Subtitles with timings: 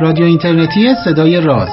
[0.00, 1.68] رادیو اینترنتی صدای راز.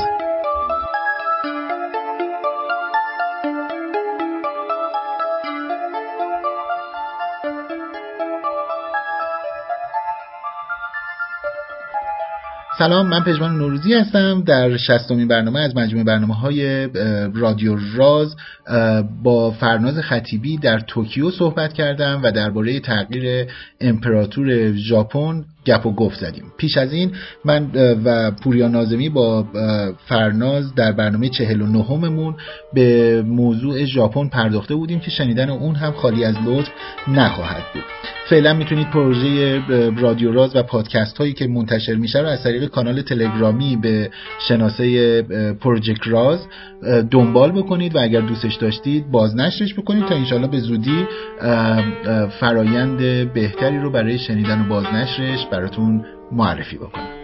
[12.78, 14.44] سلام من پژمان نوروزی هستم.
[14.44, 16.88] در شستمین برنامه از مجموعه برنامه های
[17.34, 18.36] رادیو راز
[19.24, 23.48] با فرناز خطیبی در توکیو صحبت کردم و درباره تغییر
[23.82, 26.44] امپراتور ژاپن گپ و گفت زدیم.
[26.58, 27.12] پیش از این
[27.46, 27.70] من
[28.06, 29.46] و پوریا نازمی با
[30.08, 32.36] فرناز در برنامه چهل و نهممون
[32.74, 36.70] به موضوع ژاپن پرداخته بودیم که شنیدن اون هم خالی از لطف
[37.08, 37.84] نخواهد بود.
[38.30, 39.62] فعلا می‌تونید پروژه
[39.98, 44.10] رادیو راز و پادکست هایی که منتشر میشه رو از طریق کانال تلگرامی به
[44.48, 45.22] شناسه
[45.62, 46.48] پروژکت راز
[47.12, 51.06] دنبال بکنید و اگر دوستش داشتید بازنشرش بکنید تا انشالله به زودی
[52.40, 52.98] فرایند
[53.34, 57.15] بهتری رو برای شنیدن و بازنشرش براتون معرفی بکنم.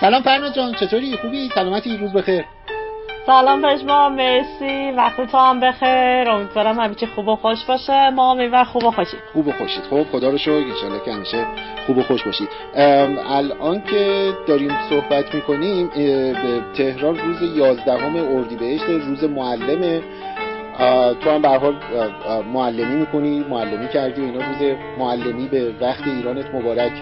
[0.00, 2.44] سلام فرنا جان چطوری؟ خوبی؟ سلامتی روز بخیر.
[3.26, 4.92] سلام پشما مرسی.
[4.96, 6.30] وقت تو هم بخیر.
[6.30, 8.10] امیدوارم همیشه خوب و خوش باشه.
[8.10, 9.82] ما و خوب و خوشید خوب و خوشید.
[9.90, 10.52] خب خدا رو شکر.
[10.52, 11.46] ان که همیشه
[11.86, 12.48] خوب و خوش باشید.
[13.28, 15.90] الان که داریم صحبت می‌کنیم
[16.42, 17.92] به تهران روز 11
[18.36, 20.02] اردیبهشت روز معلمه
[21.20, 21.76] تو هم به حال
[22.52, 24.46] معلمی می‌کنی معلمی کردی و اینا.
[24.46, 26.92] روز معلمی به وقت ایرانت مبارک.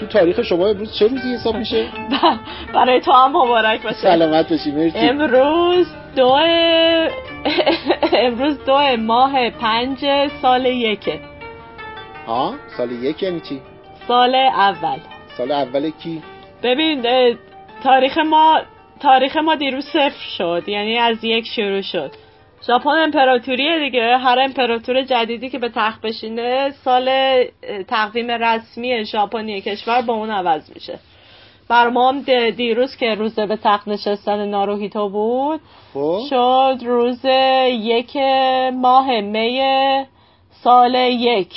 [0.00, 1.86] تو تاریخ شما امروز چه روزی حساب میشه؟
[2.74, 6.28] برای تو هم مبارک باشه سلامت باشی مرسی امروز دو
[8.24, 9.98] امروز دو ماه پنج
[10.42, 11.20] سال یکه
[12.26, 13.60] ها سال یک یعنی چی؟
[14.08, 14.98] سال اول
[15.36, 16.22] سال اول کی؟
[16.62, 17.06] ببین
[17.84, 18.60] تاریخ ما
[19.00, 22.10] تاریخ ما دیروز صفر شد یعنی از یک شروع شد
[22.66, 24.18] ژاپن امپراتوریه دیگه.
[24.18, 27.10] هر امپراتور جدیدی که به تخت بشینه سال
[27.88, 30.98] تقویم رسمی ژاپنی کشور با اون عوض میشه.
[31.68, 32.20] بر ما هم
[32.50, 35.60] دیروز که روز به تخت نشستن ناروهیتو بود
[35.94, 36.20] خب.
[36.30, 37.24] شد روز
[37.70, 38.16] یک
[38.74, 39.60] ماه می
[40.50, 41.52] سال یک.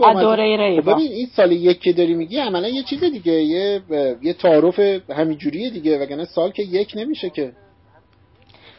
[0.00, 3.80] دوره ریوا خب ببین این سال یک که داری میگی عملا یه چیز دیگه یه
[4.22, 4.78] یه تعارف
[5.10, 7.52] همینجوریه دیگه وگرنه سال که یک نمیشه که.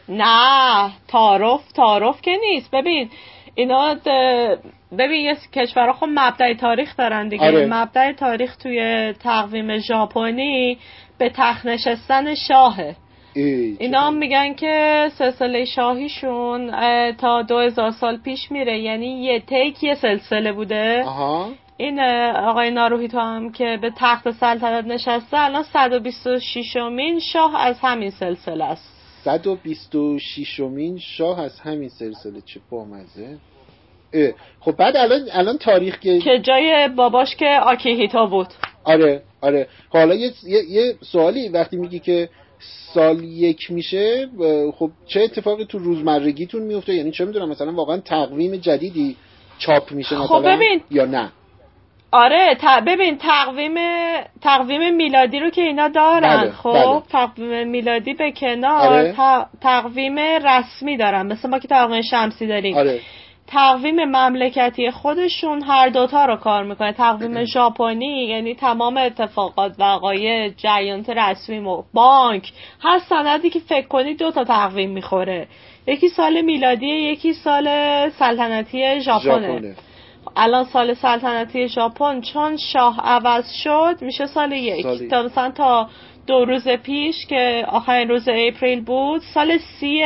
[0.08, 2.70] نه تعارف تعارف که نیست.
[2.70, 3.10] ببین
[3.54, 3.96] اینا
[4.98, 7.44] ببین یه کشورها خب مبدع تاریخ دارن دیگه.
[7.46, 7.66] آره.
[7.66, 10.78] مبدع تاریخ توی تقویم ژاپنی
[11.18, 12.96] به تخت نشستن شاهه.
[13.78, 16.70] اینا هم میگن که سلسله شاهیشون
[17.12, 18.78] تا دو هزار سال پیش میره.
[18.78, 21.04] یعنی یه تیک یه سلسله بوده.
[21.06, 21.48] آها.
[21.76, 22.00] این
[22.34, 28.64] آقای ناروهیتو هم که به تخت سلطنت نشسته الان 126 مین شاه از همین سلسله
[28.64, 28.95] است.
[29.26, 33.38] 126 مین شاه از همین سلسله چه بامزه.
[34.60, 38.46] خب بعد الان الان تاریخ که که جای باباش که آکیهیتا بود.
[38.84, 39.68] آره آره.
[39.88, 40.32] خب حالا یه,
[40.68, 42.28] یه،, سوالی وقتی میگی که
[42.94, 44.28] سال یک میشه
[44.78, 49.16] خب چه اتفاقی تو روزمرگیتون میفته؟ یعنی چه می‌دونم مثلا واقعا تقویم جدیدی
[49.58, 50.80] چاپ میشه خب مثلا ببین.
[50.90, 51.32] یا نه؟
[52.12, 52.56] آره
[52.86, 53.74] ببین تقویم
[54.42, 56.40] تقویم میلادی رو که اینا دارن.
[56.40, 57.02] بله، خب بله.
[57.12, 59.14] تقویم میلادی به کنار آره.
[59.60, 61.26] تقویم رسمی دارن.
[61.26, 62.76] مثل ما که تقویم شمسی داریم.
[62.76, 63.00] آره.
[63.46, 66.92] تقویم مملکتی خودشون هر دوتا رو کار می‌کنه.
[66.92, 72.52] تقویم ژاپنی یعنی تمام اتفاقات وقایع جریانات رسمی و بانک.
[72.80, 75.46] هر سندی که فکر کنی دو تا تقویم می‌خوره.
[75.86, 77.68] یکی سال میلادی یکی سال
[78.10, 79.74] سلطنتی ژاپنه.
[80.36, 85.10] الان سال سلطنتی ژاپن چون شاه عوض شد میشه سال یک.
[85.10, 85.88] تا مثلا تا
[86.26, 90.04] دو روز پیش که آخرین روز اپریل بود سال سی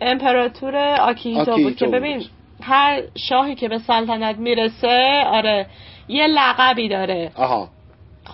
[0.00, 2.24] امپراتور آکیهیتو بود که ببین
[2.62, 5.66] هر شاهی که به سلطنت می‌رسه آره
[6.08, 7.32] یه لقبی داره.
[7.36, 7.68] آها.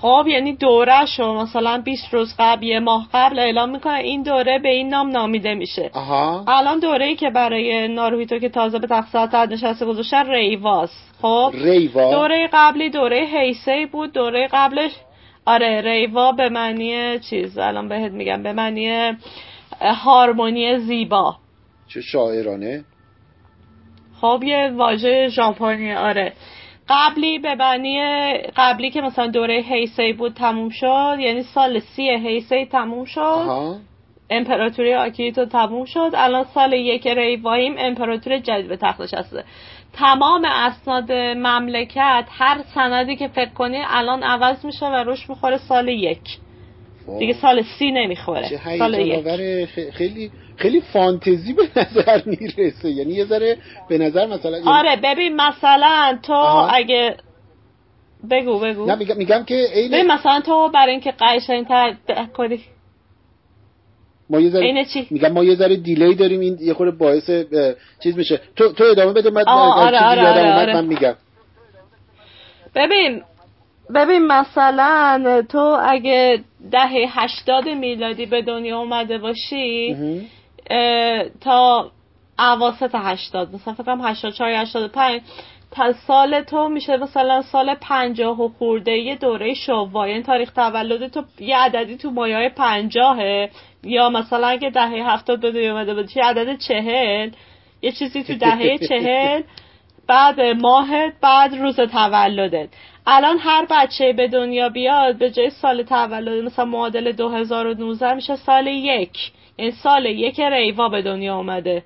[0.05, 1.35] خب یعنی دوره شو.
[1.35, 5.55] مثلا 20 روز قبل یه ماه قبل اعلام می‌کنه این دوره به این نام نامیده
[5.55, 5.91] میشه.
[5.95, 6.45] آها.
[6.49, 10.91] الان دوره ای که برای ناروهیتو که تازه به سلطنت نشسته گذاشتن ریواس
[11.23, 14.13] خب؟ ریوا دوره قبلی دوره هیسه بود.
[14.13, 14.93] دوره قبلش
[15.47, 17.59] آره ریوا به معنی چیز.
[17.59, 19.17] الان بهت میگم به معنی
[19.81, 21.37] هارمونی زیبا.
[21.89, 22.85] چه شاعرانه.
[24.21, 26.33] خب یه واژه ژاپنی آره.
[26.89, 28.01] قبلی به بنی
[28.57, 33.77] قبلی که مثلا دوره هیسی بود تموم شد یعنی سال سی هیسی تموم شد.
[34.31, 36.11] امپراتوری آکیتو تموم شد.
[36.15, 39.45] الان سال یک ریواییم امپراتوری جدید به تخت نشسته.
[39.93, 45.89] تمام اسناد مملکت هر سندی که فکر کنی الان عوض میشه و روش می‌خوره سال
[45.89, 46.39] یک.
[47.19, 48.79] دیگه سال سی نمی‌خوره.
[48.79, 49.29] سال یک.
[49.91, 52.91] خیلی خیلی فانتزی به نظر می‌رسه.
[52.91, 53.57] یعنی یه ذره
[53.89, 56.33] به نظر مثلا آره ببین مثلا تو
[56.73, 57.17] اگه
[58.31, 58.87] بگو بگو.
[58.87, 61.97] نه میگم, میگم که اینه مثلا تو برای اینکه قشنگتر
[62.37, 62.61] کنی.
[64.31, 66.41] ما یه ذره میگم ما یه ذره دیلی داریم.
[66.41, 67.31] این یه خورده باعث
[68.03, 68.41] چیز میشه.
[68.57, 70.75] تو تو ادامه بده من آره آره آره, آره.
[70.75, 71.15] من میگم.
[72.75, 73.23] ببین
[73.95, 79.97] ببین مثلا تو اگه دهه هشتاد میلادی به دنیا اومده باشی
[81.41, 81.91] تا
[82.39, 85.23] اواسط هشتاد مثلا فکرم هشتاد چار هشتاد پنج
[86.07, 91.25] سال تو میشه مثلا سال پنجاه و خورده یه دوره شوا یعنی تاریخ تولد تو
[91.41, 93.51] یه عددی تو مایه پنجاهه.
[93.83, 97.31] یا مثلا اگه دهه هفتاد به دنیا اومده باشی عدد چهل
[97.83, 99.43] یه چیزی تو دهه چهل
[100.09, 102.69] بعد ماهت بعد روز تولدت.
[103.07, 108.67] الان هر بچه به دنیا بیاد به جای سال تولد مثلا معادل 2019 میشه سال
[108.67, 109.33] یک.
[109.57, 111.83] این یعنی سال یک ریوا به دنیا اومده.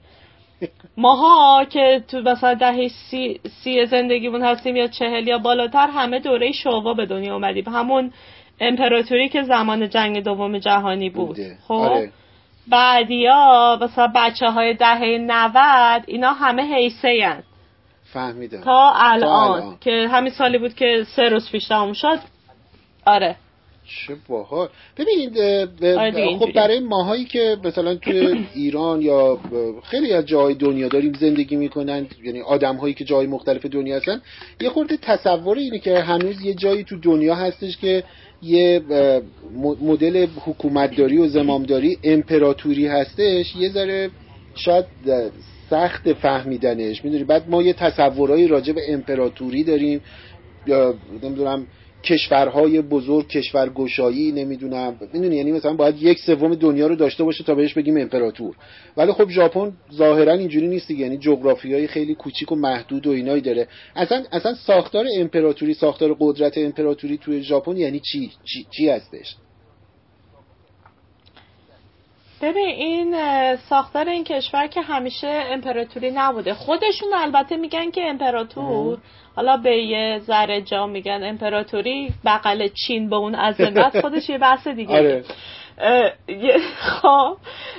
[0.97, 6.53] ماها که تو مثلا دهه سی, سی زندگیمون هستیم یا چهل یا بالاتر همه دوره
[6.53, 7.69] شوا به دنیا اومدیم.
[7.69, 8.13] همون
[8.61, 11.37] امپراتوری که زمان جنگ دوم جهانی بود.
[11.69, 12.11] خب؟ آره.
[12.69, 17.43] بعدیا مثلا بچه های دهه 90 اینا همه حیثه هن.
[18.13, 18.61] فهمیدم.
[18.61, 19.77] تا الان.
[19.81, 22.19] که همین سالی بود که سه روز پیش تموم شد.
[23.07, 23.37] آره.
[24.07, 24.69] چه باحال.
[24.99, 25.39] ببینید
[25.83, 29.39] آره خب برای ماهایی که مثلا توی ایران یا
[29.85, 34.21] خیلی از جای دنیا داریم زندگی می‌کنن یعنی آدم هایی که جای مختلف دنیا هستن
[34.61, 38.05] یه خورده تصور اینه که هنوز یه جایی تو دنیا هستش که
[38.43, 38.83] یه
[39.81, 43.57] مدل حکومتداری و زمامداری امپراتوری هستش.
[43.57, 44.11] یه ذره
[44.55, 44.85] شاید
[45.71, 47.05] سخت فهمیدنش.
[47.05, 50.01] می‌دونی؟ بعد ما یه تصورهایی راجع به امپراتوری داریم.
[50.67, 51.67] یا نمی‌دونم
[52.05, 55.01] کشورهای بزرگ کشورگشایی نمی‌دونم.
[55.13, 58.57] می‌دونی؟ یعنی مثلا باید یک سوم دنیا رو داشته باشه تا بهش بگیم امپراتور.
[58.97, 61.03] ولی خب ژاپن ظاهرا اینجوری نیست دیگه.
[61.03, 63.69] یعنی جغرافیای خیلی کوچیک و محدود و اینایی داره.
[63.97, 69.37] اصلا اصلا ساختار امپراتوری ساختار قدرت امپراتوری توی ژاپن یعنی چی؟ چی, چی هستش؟
[72.43, 73.17] ببین این
[73.57, 76.55] ساختار این کشور که همیشه امپراتوری نبوده.
[76.55, 78.99] خودشون البته میگن که امپراتور.
[79.37, 84.69] حالا به یه ذره جا میگن امپراتوری بغل چین به اون عظمت خودش یه بحث
[84.69, 84.99] دیگه.
[84.99, 85.25] آره.
[87.03, 87.37] خب.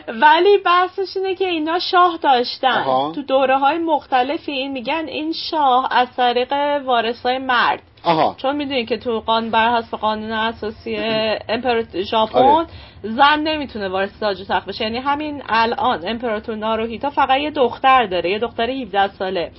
[0.07, 3.11] ولی بحثش اینه که اینا شاه داشتن.
[3.15, 6.53] تو دوره های مختلفی این میگن این شاه از طریق
[6.85, 7.81] وارثای مرد.
[8.03, 8.35] آها.
[8.37, 10.95] چون می‌دونی که تو قانون بر حسب قانون اساسی
[11.49, 12.67] امپراتور ژاپن آره.
[13.03, 14.83] زن نمی‌تونه وارث تاج و تخت بشه.
[14.83, 18.29] یعنی همین الان امپراتور ناروهیتا فقط یه دختر داره.
[18.29, 19.51] یه دختر 17 ساله.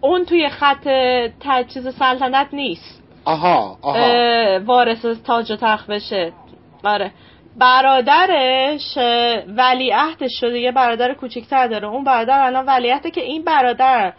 [0.00, 0.88] اون توی خط
[1.40, 3.02] تجهیز سلطنت نیست.
[3.24, 4.60] آها آها.
[4.64, 6.32] وارث تاج و تخت بشه.
[6.84, 7.10] آره.
[7.58, 8.98] برادرش
[9.48, 11.88] ولیعهدش شده یه برادر کوچیکتر داره.
[11.88, 14.12] اون برادر الان ولیعهده که این برادر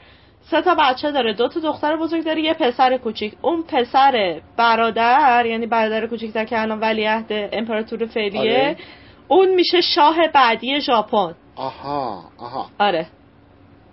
[0.51, 1.33] سه تا بچه داره.
[1.33, 3.33] دو تا دختر بزرگ داره یه پسر کوچیک.
[3.41, 8.77] اون پسر برادر یعنی برادر کوچیکتر که الان ولیعهد امپراتور فعلیه آره.
[9.27, 11.35] اون میشه شاه بعدی ژاپن.
[11.55, 12.65] آها آها.
[12.79, 13.05] آره.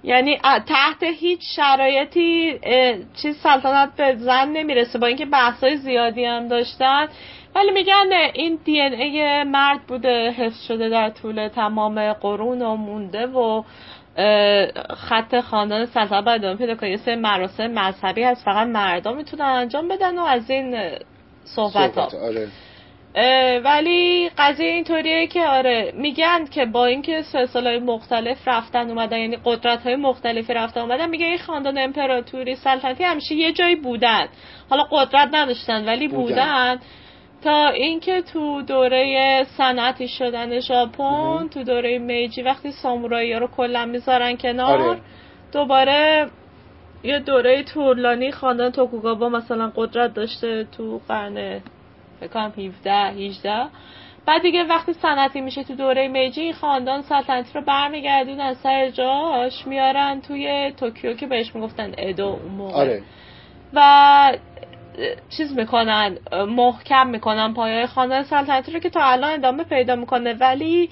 [0.05, 2.59] یعنی تحت هیچ شرایطی
[3.23, 4.99] چیز سلطنت به زن نمی‌رسه.
[4.99, 7.09] با اینکه بحثای زیادی هم داشتن
[7.55, 13.27] ولی میگن این دی ای مرد بوده حفظ شده در طول تمام قرون و مونده
[13.27, 13.63] و
[14.97, 19.45] خط خاندان سلطنت باید ادامه پیدا کنه یه سه مراسم مذهبی هست فقط مردم می‌تونن
[19.45, 20.99] انجام بدن و از این
[21.45, 22.49] صحبت ها آره.
[23.65, 29.39] ولی قضیه اینطوریه که آره میگن که با اینکه سلسله های مختلف رفتن اومدن یعنی
[29.45, 34.29] قدرت های مختلفی رفتن اومدن میگه این خاندان امپراتوری سلطنتی همیشه یه جایی بودن
[34.71, 36.81] حالا قدرت نداشتن ولی بودن, بودن.
[37.45, 44.37] تا اینکه تو دوره صنعتی شدن ژاپن تو دوره میجی وقتی سامورایی رو کلا می‌ذارن
[44.37, 45.01] کنار آره.
[45.53, 46.27] دوباره
[47.03, 51.61] یه دوره طولانی خاندان توکوگاوا مثلا قدرت داشته تو قرن
[52.21, 53.67] فکرم 17 18
[54.27, 58.55] بعد دیگه وقتی صنعتی میشه تو دوره میجی خاندان سلطنتی رو برمیگردونن.
[58.55, 63.03] سر جاش میارن توی توکیو که بهش می‌گفتن ادو اون موقع آره.
[63.73, 64.33] و
[65.37, 66.19] چیز می‌کنن
[66.49, 70.33] محکم می‌کنن پایه خاندان سلطنتی رو که تا الان ادامه پیدا می‌کنه.
[70.35, 70.91] ولی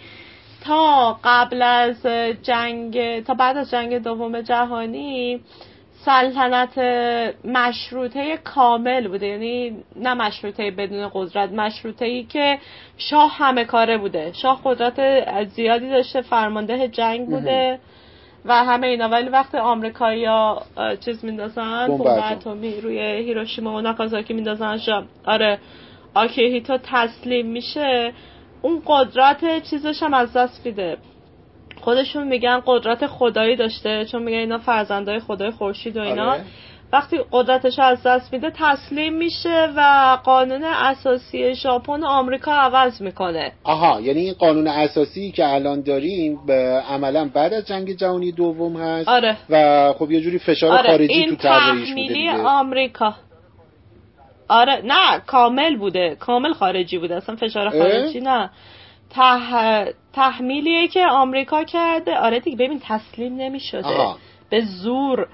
[0.65, 2.07] تا قبل از
[2.43, 5.41] جنگ تا بعد از جنگ دوم جهانی
[6.05, 6.79] سلطنت
[7.45, 9.27] مشروطه کامل بوده.
[9.27, 12.59] یعنی نه مشروطه بدون قدرت مشروطه ای که
[12.97, 14.33] شاه همه کاره بوده.
[14.33, 17.79] شاه قدرت زیادی داشته فرمانده جنگ بوده.
[18.45, 19.09] و همه اینا.
[19.09, 20.63] ولی وقتی آمریکایی‌ها
[21.05, 24.79] چیز میندازن بمب اتمی روی هیروشیما و ناکازاکی میندازن
[25.25, 25.59] آره.
[26.15, 28.13] آکیهیتو تسلیم میشه.
[28.63, 30.97] اون قدرت چیزش هم از دست میده.
[31.81, 36.31] خودشون میگن قدرت خدایی داشته چون میگن اینا فرزندای خدای خورشید و اینا.
[36.31, 36.45] آره.
[36.93, 43.53] وقتی قدرتش از دست میده تسلیم میشه و قانون اساسی ژاپن آمریکا عوض می‌کنه.
[43.65, 46.39] آها یعنی این قانون اساسی که الان داریم
[46.89, 49.37] عملا بعد از جنگ جهانی دوم هست آره.
[49.51, 50.91] و خب یه جوری فشار آره.
[50.91, 53.15] خارجی تو طراحیش بوده آمریکا.
[54.49, 58.51] آره نه کامل بوده کامل خارجی بوده اصلا فشار خارجی نه.
[59.11, 59.95] ته...
[60.13, 62.19] تحمیلیه که آمریکا کرده.
[62.19, 64.15] آره دیگه ببین تسلیم نمی‌شده.
[64.51, 65.29] به زور.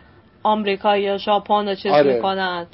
[0.46, 2.14] آمریکا یا ژاپن چیز آره.
[2.14, 2.66] می‌کنن.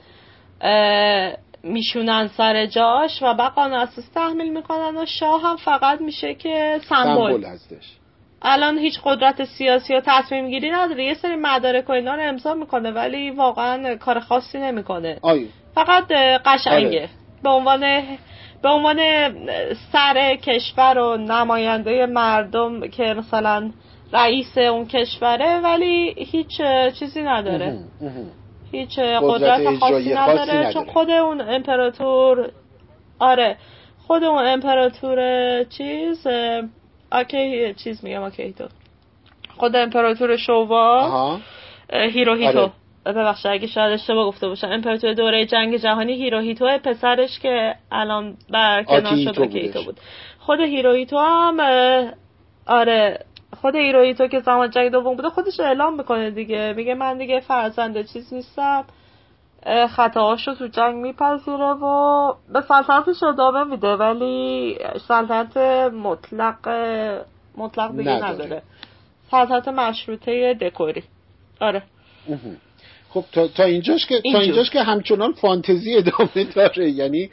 [1.62, 6.80] میشونن سر جاش و بعد قانون اساس تحمیل می‌کنن و شاه هم فقط میشه که
[6.88, 7.44] سمبل.
[7.44, 7.96] هستش.
[8.42, 11.04] الان هیچ قدرت سیاسی و تصمیم گیری نداره.
[11.04, 15.20] یه سری مدارک و اینا رو امضا می‌کنه ولی واقعا کار خاصی نمی‌کنه.
[15.74, 16.12] فقط
[16.44, 16.98] قشنگه.
[16.98, 17.08] آره.
[17.42, 17.80] به عنوان
[18.62, 18.98] به عنوان
[19.92, 23.70] سر کشور و نماینده مردم که مثلا
[24.12, 26.60] رئیس اون کشوره ولی هیچ
[26.98, 27.78] چیزی نداره.
[28.72, 30.72] هیچ قدرت خاصی نداره.
[30.72, 32.50] چون خود اون امپراتور
[33.18, 33.56] آره
[34.06, 35.18] خود اون امپراتور
[35.64, 36.26] چیز
[37.12, 38.64] آکی چیز میگم آکی تو
[39.56, 41.38] خود امپراتور شووا
[41.92, 42.72] هیروهیتو آره.
[43.06, 44.66] ببخشید اگه شاید اشتباه گفته باشم.
[44.66, 50.00] امپراتور دوره جنگ جهانی هیروهیتو پسرش که الان برکنار شد آکیهیتو بود.
[50.38, 51.60] خود هیروهیتو هم
[52.66, 53.18] آره
[53.60, 56.74] خود هیروهیتو که زمان جنگ دوم بوده خودش اعلام می‌کنه دیگه.
[56.76, 58.84] میگه من دیگه فرزند چیز نیستم.
[59.96, 64.78] خطاهاشو تو جنگ میپذیره و به سلطنتش ادامه میده ولی
[65.08, 65.56] سلطنت
[65.92, 66.68] مطلق
[67.56, 68.62] مطلق دیگه نداره.
[69.30, 71.02] سلطنت مشروطه دکوری.
[71.60, 71.82] آره.
[73.10, 76.90] خب تا, تا اینجاش که تا اینجاش که همچنان فانتزی ادامه داره.
[76.90, 77.30] یعنی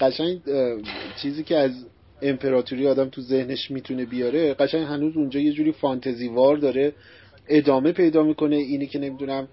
[0.00, 0.40] قشنگ
[1.22, 1.86] چیزی که از
[2.22, 4.54] امپراتوری آدم تو ذهنش می‌تونه بیاره.
[4.54, 6.92] قشنگ هنوز اونجا یه جوری فانتزی وار داره.
[7.48, 8.56] ادامه پیدا می‌کنه.
[8.56, 9.48] اینی که نمی‌دونم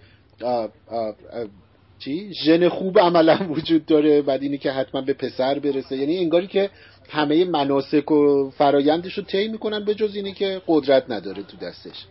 [2.00, 4.22] چی؟ ژن خوب عملا وجود داره.
[4.22, 5.98] بعد اینی که حتما به پسر برسه.
[5.98, 6.70] یعنی انگاری که
[7.10, 12.06] همه مناسک و فرایندش رو طی می‌کنن به جز اینی که قدرت نداره تو دستش.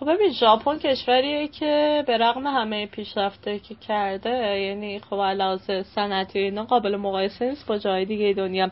[0.00, 6.38] خب ببین ژاپن کشوریه که به رغم همه پیشرفته که کرده یعنی خب علاوه صنعتی
[6.38, 8.70] اینا قابل مقایسه نیست با جای دیگه دنیا.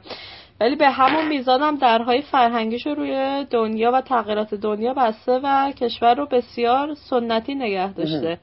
[0.61, 5.73] ولی به همون میزان هم درهای فرهنگیش رو روی دنیا و تغییرات دنیا بسته و
[5.73, 8.39] کشور رو بسیار سنتی نگه داشته.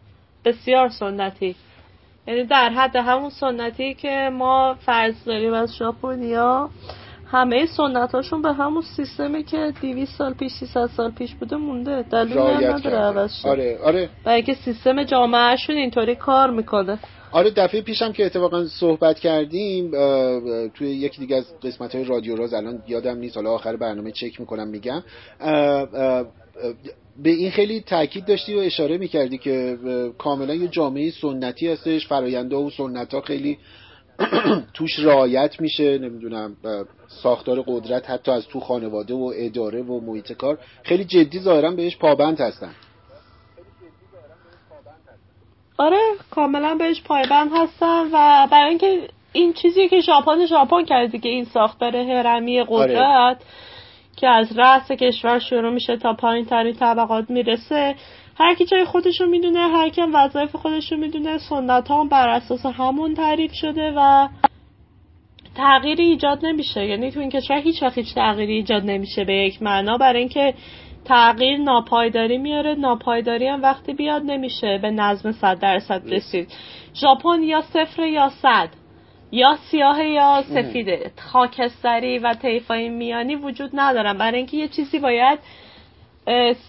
[0.45, 1.55] بسیار سنتی.
[2.27, 6.69] یعنی در حد همون سنتی که ما فرض داریم از ژاپنیا
[7.33, 12.01] همه سنت هاشون به همون سیستمی که 200 سال پیش 300 سال پیش بوده مونده.
[12.01, 14.09] دلیل نداره عوض آره آره.
[14.23, 16.99] برای که سیستم جامعهشون اینطوری کار می‌کنه.
[17.31, 19.91] آره دفعه پیشم که اتفاقا صحبت کردیم
[20.69, 23.35] توی یکی دیگه از قسمت های رادیو راز الان یادم نیست.
[23.35, 25.03] حالا آخر برنامه چک می‌کنم میگم.
[27.23, 29.77] به این خیلی تاکید داشتی و اشاره می‌کردی که
[30.17, 32.07] کاملا یه جامعه سنتی هستش.
[32.07, 33.57] فراینده و سنت ها خیلی
[34.74, 36.55] توش رعایت میشه نمی‌دونم
[37.08, 40.58] ساختار قدرت حتی از تو خانواده و اداره و محیط کار.
[40.84, 42.75] خیلی جدی ظاهرا بهش پابند هستن.
[45.77, 46.00] آره
[46.32, 51.46] کاملا بهش پایبند هستن و برای اینکه این چیزی که ژاپن ژاپن کرده که این
[51.46, 53.38] ساختار هرمی قدرت آره.
[54.17, 57.96] که از رأس کشور شروع میشه تا پایین ترین طبقات می‌رسه.
[58.39, 63.13] هر کی جای خودشو می‌دونه هر کی وظایف خودشو می‌دونه سنت ها بر اساس همون
[63.13, 64.27] تعریف شده و
[65.55, 66.85] تغییری ایجاد نمیشه.
[66.85, 69.97] یعنی تو این کشور هیچ وقت هیچ تغییری ایجاد نمیشه به یک معنا.
[69.97, 70.53] برای اینکه
[71.05, 76.47] تغییر ناپایداری میاره ناپایداری هم وقتی بیاد نمیشه به نظم صد درصد رسید.
[76.95, 78.69] ژاپن یا صفر یا صد
[79.31, 81.11] یا سیاه یا سفیده.
[81.17, 84.17] خاکستری و طیفای میانی وجود ندارن.
[84.17, 85.39] برای اینکه یه چیزی باید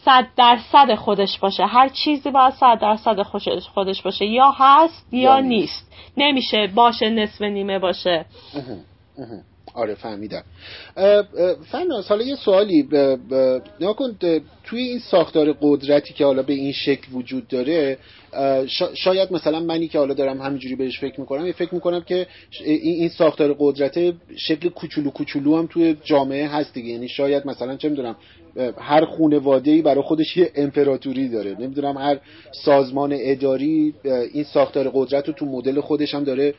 [0.04, 1.66] صد درصد خودش باشه.
[1.66, 3.22] هر چیزی باید صد درصد
[3.74, 4.24] خودش باشه.
[4.24, 5.92] یا هست یا, نیست.
[6.16, 8.24] نمیشه باشه نصف نیمه باشه.
[9.74, 10.42] آره فهمیدم.
[11.70, 12.88] فناس حالا یه سوالی
[13.98, 14.18] کن
[14.64, 17.98] توی این ساختار قدرتی که حالا به این شکل وجود داره
[18.94, 22.26] شاید مثلا منی که حالا دارم همینجوری بهش فکر می‌کنم فکر می‌کنم که
[22.64, 26.88] این ساختار قدرت شکل کوچولو کوچولو هم توی جامعه هست دیگه.
[26.88, 28.16] یعنی شاید مثلا چه می‌دونم
[28.78, 31.56] هر خانواده ای برای خودش یه امپراتوری داره.
[31.60, 32.18] نمی‌دونم هر
[32.64, 33.94] سازمان اداری
[34.32, 36.54] این ساختار قدرت رو تو مدل خودش هم داره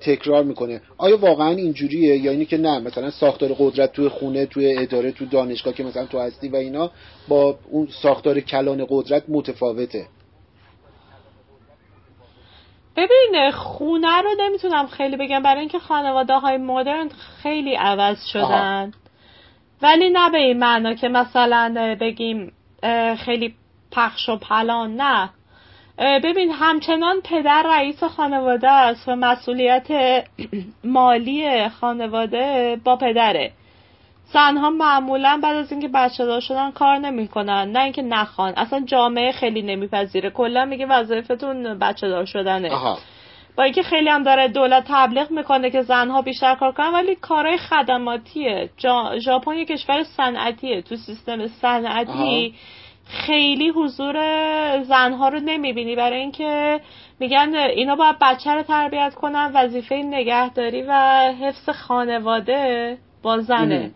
[0.00, 0.80] تکرار می‌کنه.
[0.98, 5.24] آیا واقعا اینجوریه؟ یا اینی که نه مثلا ساختار قدرت توی خونه توی اداره تو
[5.24, 6.90] دانشگاه که مثلا تو هستی و اینا
[7.28, 10.06] با اون ساختار کلان قدرت متفاوته.
[12.96, 15.42] ببین خونه رو نمی‌تونم خیلی بگم.
[15.42, 17.08] برای اینکه خانواده های مدرن
[17.42, 18.92] خیلی عوض شدن.
[19.82, 22.52] ولی نه به این معنا که مثلا بگیم
[23.24, 23.54] خیلی
[23.92, 25.30] پخش و پلان نه.
[25.98, 29.88] ببین همچنان پدر رئیس خانواده است و مسئولیت
[30.84, 33.52] مالی خانواده با پدره.
[34.32, 37.72] زنها معمولا بعد از اینکه بچه دار شدن کار نمی‌کنن.
[37.72, 38.52] نه اینکه نخوان.
[38.56, 40.30] اصلا جامعه خیلی نمیپذیره.
[40.30, 42.70] کلا میگه وظیفتون بچه دار شدنه.
[43.56, 47.58] با اینکه خیلی هم داره دولت تبلیغ می‌کنه که زنها بیشتر کار کنن ولی کارهای
[47.58, 48.70] خدماتیه.
[49.18, 50.82] ژاپن یه کشور صنعتیه.
[50.82, 52.54] تو سیستم صنعتی
[53.06, 54.16] خیلی حضور
[54.82, 55.96] زنها رو نمی‌بینی.
[55.96, 56.80] برای اینکه
[57.20, 60.92] میگن اینا باید بچه رو تربیت کنن وظیفه نگهداری و
[61.40, 62.98] حفظ خانواده.
[63.22, 63.90] با زنه.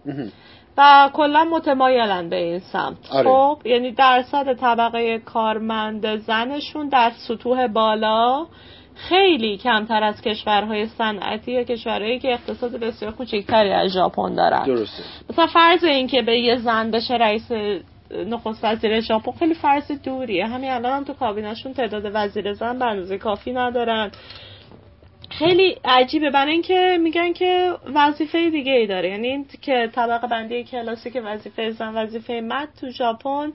[0.79, 2.97] و کلا متمایلن به این سمت.
[3.11, 3.31] آره.
[3.31, 8.47] خب یعنی درصد طبقه کارمند زنشون در سطوح بالا
[8.95, 14.65] خیلی کمتر از کشورهای صنعتی یا کشورهایی که اقتصاد بسیار کوچکتری از ژاپن دارن.
[14.65, 15.03] درسته.
[15.31, 17.53] مثلا فرض این که به یه زن بشه رئیس
[18.27, 20.47] نخست وزیر ژاپن خیلی فرض دوریه.
[20.47, 24.11] همین الان هم تو کابینشون تعداد وزیر زن به اندازه کافی ندارن.
[25.39, 26.31] خیلی عجیبه.
[26.31, 29.09] برای اینکه میگن که وظیفه دیگه ای داره.
[29.09, 30.83] یعنی این که طبقه بندی که
[31.25, 33.53] وظیفه زن وظیفه مرد تو ژاپن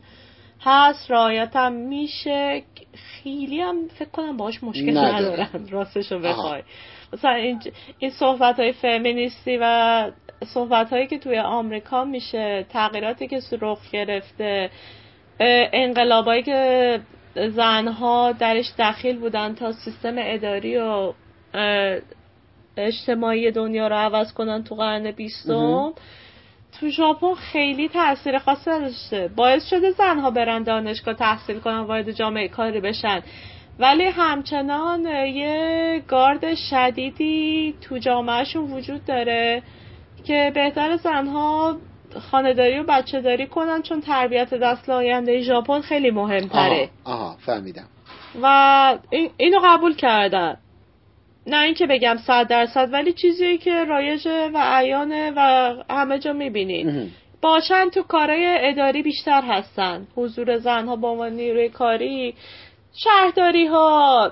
[0.61, 1.11] هست.
[1.11, 2.63] رعایت هم میشه.
[2.93, 6.63] خیلی هم فکر کنم باش مشکل ندارن راستشو بخوای.
[7.13, 7.61] مثلا این,
[7.99, 10.11] این صحبت های فمینیستی و
[10.45, 14.69] صحبت هایی که توی آمریکا میشه تغییراتی که رخ گرفته
[15.73, 16.99] انقلابایی که
[17.35, 21.13] زنها درش دخیل بودن تا سیستم اداری و
[22.77, 25.93] اجتماعی دنیا رو عوض کنن تو قرن بیستم.
[26.79, 29.29] تو ژاپن خیلی تاثیر خاصی نداشته.
[29.35, 33.21] باعث شده زنها برن دانشگاه تحصیل کنن وارد جامعه کاری بشن.
[33.79, 39.61] ولی همچنان یه گارد شدیدی تو جامعهشون وجود داره
[40.23, 41.77] که بهتر زنها
[42.31, 46.89] خانداری و بچه داری کنن چون تربیت دست آینده ژاپن خیلی مهمتره.
[47.03, 47.87] آها, آها فهمیدم.
[48.41, 48.97] و
[49.37, 50.57] اینو قبول کردن.
[51.47, 57.11] نه اینکه بگم صد درصد ولی چیزی که رایجه و عیانه و همه جا می‌بینین
[57.41, 60.07] باشن تو کارهای اداری بیشتر هستن.
[60.15, 62.33] حضور زنها با عنوان نیروی کاری
[62.93, 64.23] شهرداری ها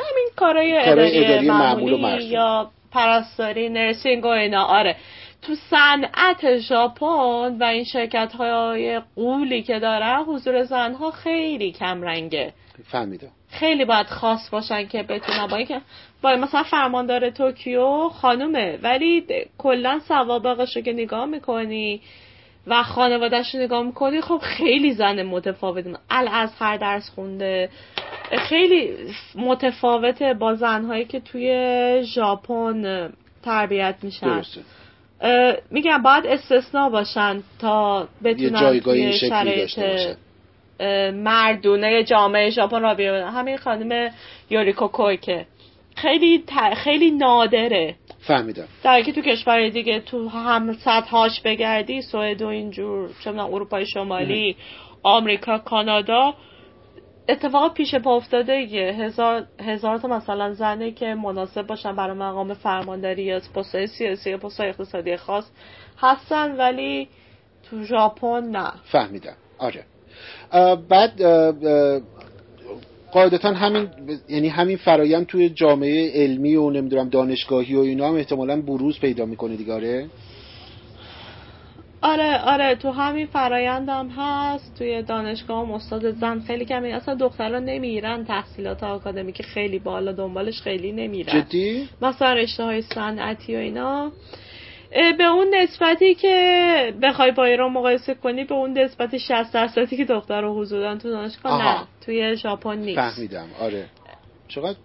[0.00, 4.64] همین کارهای اداری, اداری معمولی یا پرستاری نرسینگ و اینا.
[4.64, 4.96] آره.
[5.42, 12.52] تو صنعت ژاپن و این شرکت های قولی که دارن حضور زنها خیلی کم رنگه
[12.90, 13.37] فهمیدم.
[13.50, 15.80] خیلی باید خاص باشن که بتونن با اینکه
[16.22, 19.24] با مثلا فرماندار توکیو خانومه ولی
[19.58, 22.00] کلا سوابقش رو که نگاه می‌کنی
[22.66, 25.84] و خانوادهش رو نگاه می‌کنی خب خیلی زن متفاوت.
[26.10, 27.68] از هر درس خونده.
[28.38, 28.94] خیلی
[29.34, 33.08] متفاوته با زنهایی که توی ژاپن
[33.44, 34.42] تربیت میشن.
[35.70, 40.16] میگم باید استثنا باشن تا بتونن توی شرایط
[41.14, 44.10] مردونه جامعه ژاپن را بیارن همین خانم
[44.50, 45.46] یوریکو کویکه.
[45.96, 46.44] خیلی
[46.76, 47.94] خیلی نادره.
[48.18, 48.68] فهمیدم.
[48.82, 54.56] در که تو کشور دیگه تو هم سطحاش بگردی سوئد و اینجور چه اروپای شمالی
[55.02, 56.34] آمریکا کانادا
[57.28, 58.92] اتفاق پیش پا افتاده یه.
[58.92, 64.38] هزار, هزار تا مثلا زنه که مناسب باشن برای مقام فرمانداری یا پست سیاسی یا
[64.38, 65.50] پست اقتصادی خاص
[65.98, 67.08] هستن ولی
[67.70, 68.72] تو ژاپن نه.
[68.92, 69.36] فهمیدم.
[69.58, 69.84] آره.
[70.88, 71.22] بعد
[73.12, 73.88] قاعدتا همین
[74.28, 79.24] یعنی همین فرایند توی جامعه علمی و نمی‌دونم دانشگاهی و اینا هم احتمالا بروز پیدا
[79.24, 80.06] می‌کنه دیگه آره؟
[82.02, 87.58] آره آره تو همین فرایندم هست توی دانشگاه هم استاد زن خیلی کمی اصلا دخترها
[87.58, 91.40] نمیرن تحصیلات آکادمیک خیلی بالا دنبالش خیلی نمیرن.
[91.40, 94.12] جدی؟ مثلا رشته های صنعتی و اینا.
[94.90, 100.04] به اون نسبتی که بخوای با ایران مقایسه کنی به اون نسبت 60 درصدی که
[100.04, 103.00] دختر رو حضور تو دانشگاه نه توی ژاپن نیست.
[103.00, 103.46] فهمیدم.
[103.60, 103.84] آره.
[104.48, 104.76] چقدر؟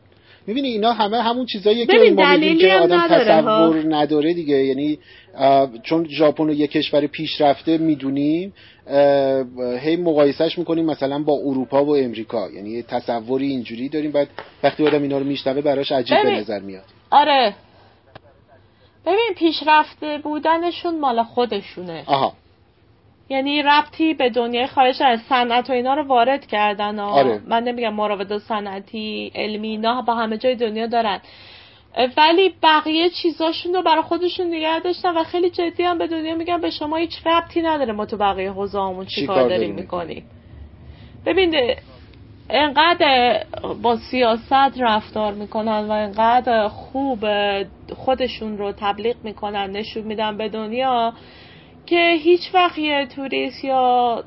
[0.48, 4.56] می‌بینی اینا همه همون چیزاییه که ما میگیم که آدم تصور نداره دیگه.
[4.56, 5.00] یعنی
[5.84, 8.54] چون ژاپن رو یه کشور پیشرفته می‌دونیم
[9.80, 12.50] هی مقایسهش می‌کنیم مثلا با اروپا و امریکا.
[12.52, 14.28] یعنی تصوری اینجوری داریم بعد
[14.63, 16.86] وقتی آدم اینا رو میشنوه براش عجیب به نظر میاد.
[17.12, 17.54] آره.
[19.06, 22.04] ببین پیشرفته بودنشون مال خودشونه.
[22.08, 22.34] آها.
[23.30, 27.42] یعنی ربطی به دنیای خارج از صنعت و اینا رو وارد کردن آره.
[27.48, 31.22] من نمیگم مراود صنعتی علمی اینا با همه جای دنیا دارن.
[32.18, 36.62] ولی بقیه چیزاشون رو برای خودشون نگه داشتن و خیلی جدی هم به دنیا میگن
[36.62, 40.26] به شما هیچ ربطی نداره ما تو بقیه حوزه همون چی کار داریم؟ می‌کنیم.
[41.26, 41.56] ببین
[42.49, 43.43] انقدر
[43.82, 47.25] با سیاست رفتار می‌کنن و انقدر خوب
[47.95, 51.13] خودشون رو تبلیغ می‌کنن نشون میدن به دنیا
[51.86, 54.23] که هیچ وقت یه توریست یا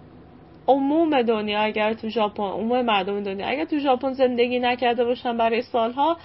[0.69, 5.63] عموم دنیا اگر تو ژاپن عموم مردم دنیا اگر تو ژاپن زندگی نکرده باشن برای
[5.63, 6.17] سالها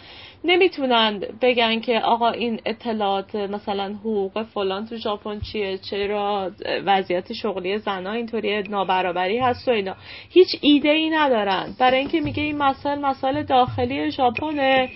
[0.43, 6.51] نمی‌تونن بگن که آقا این اطلاعات مثلا حقوق فلان تو ژاپن چیه چرا
[6.85, 9.95] وضعیت شغلی زنها اینطوری نابرابری هست و اینا.
[10.29, 11.75] هیچ ایده ای ندارن.
[11.79, 14.87] برای اینکه میگه این مسائل مسائل داخلی ژاپن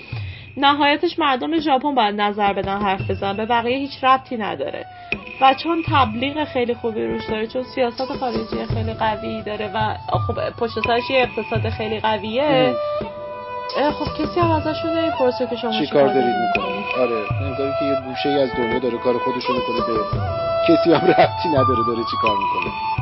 [0.57, 4.85] نهایتش مردم ژاپن باید نظر بدن حرف بزن به بقیه هیچ ربطی نداره.
[5.41, 10.49] و چون تبلیغ خیلی خوبی روش داره چون سیاست خارجی خیلی قوی داره و خب
[10.59, 12.73] پشت سرش یه اقتصاد خیلی قویه
[13.73, 18.01] خب کسی هم ازشون نمی‌پرسه که شما چی کار دارید می‌کنید؟ آره انگاری که یه
[18.05, 19.93] گوشه از دنیا داره کار خودشو می‌کنه به
[20.67, 22.94] کسی هم ربطی نداره داره چی کار می‌کنه.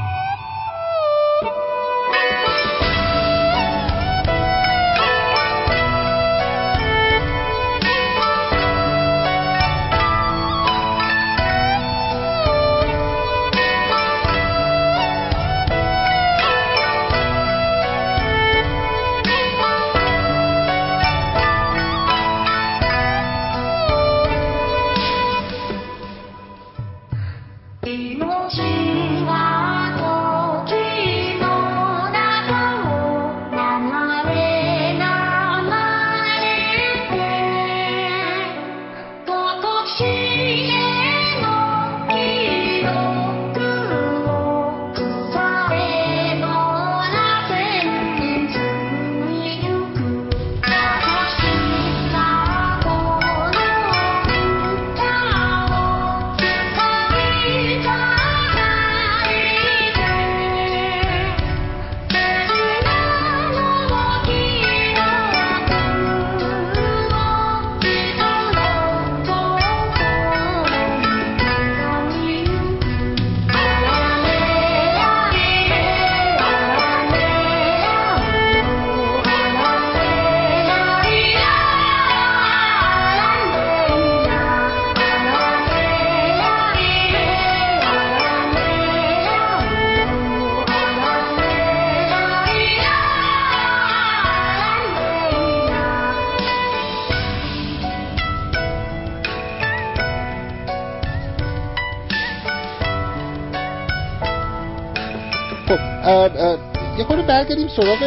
[107.44, 108.04] برگردیم سراغ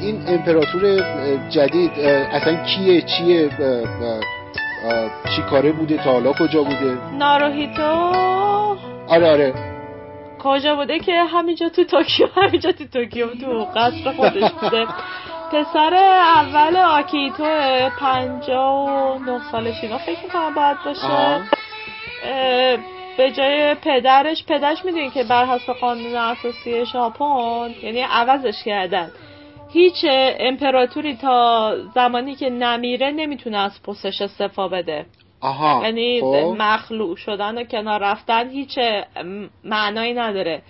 [0.00, 0.82] این امپراتور
[1.48, 1.90] جدید.
[2.32, 3.50] اصلا کیه چیه
[5.36, 7.82] چی کاره بوده تا حالا کجا بوده؟ ناروهیتو.
[9.08, 9.54] آره آره.
[10.38, 14.86] کجا بوده که همینجا تو توکیو همینجا تو توکیو تو قصر خودش بوده.
[15.52, 15.94] پسر
[16.36, 17.44] اول آکیهیتو
[18.00, 21.40] پنجا و نه سالش اینا فکر می‌کنم باید باشه.
[23.16, 29.10] به جای پدرش پدرش می‌دونی که بر حسب قانون اساسی ژاپن یعنی عوضش کردن.
[29.72, 30.04] هیچ
[30.40, 35.06] امپراتوری تا زمانی که نمیره نمی‌تونه از پستش استفا بده.
[35.40, 36.56] آها یعنی خب.
[36.58, 38.78] مخلوع شدن و کنار رفتن هیچ
[39.64, 40.62] معنایی نداره.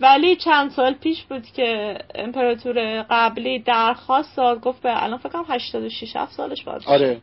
[0.00, 6.16] ولی چند سال پیش بود که امپراتور قبلی درخواست داد گفت به الان فکرم 86
[6.30, 7.20] سالش بود آره.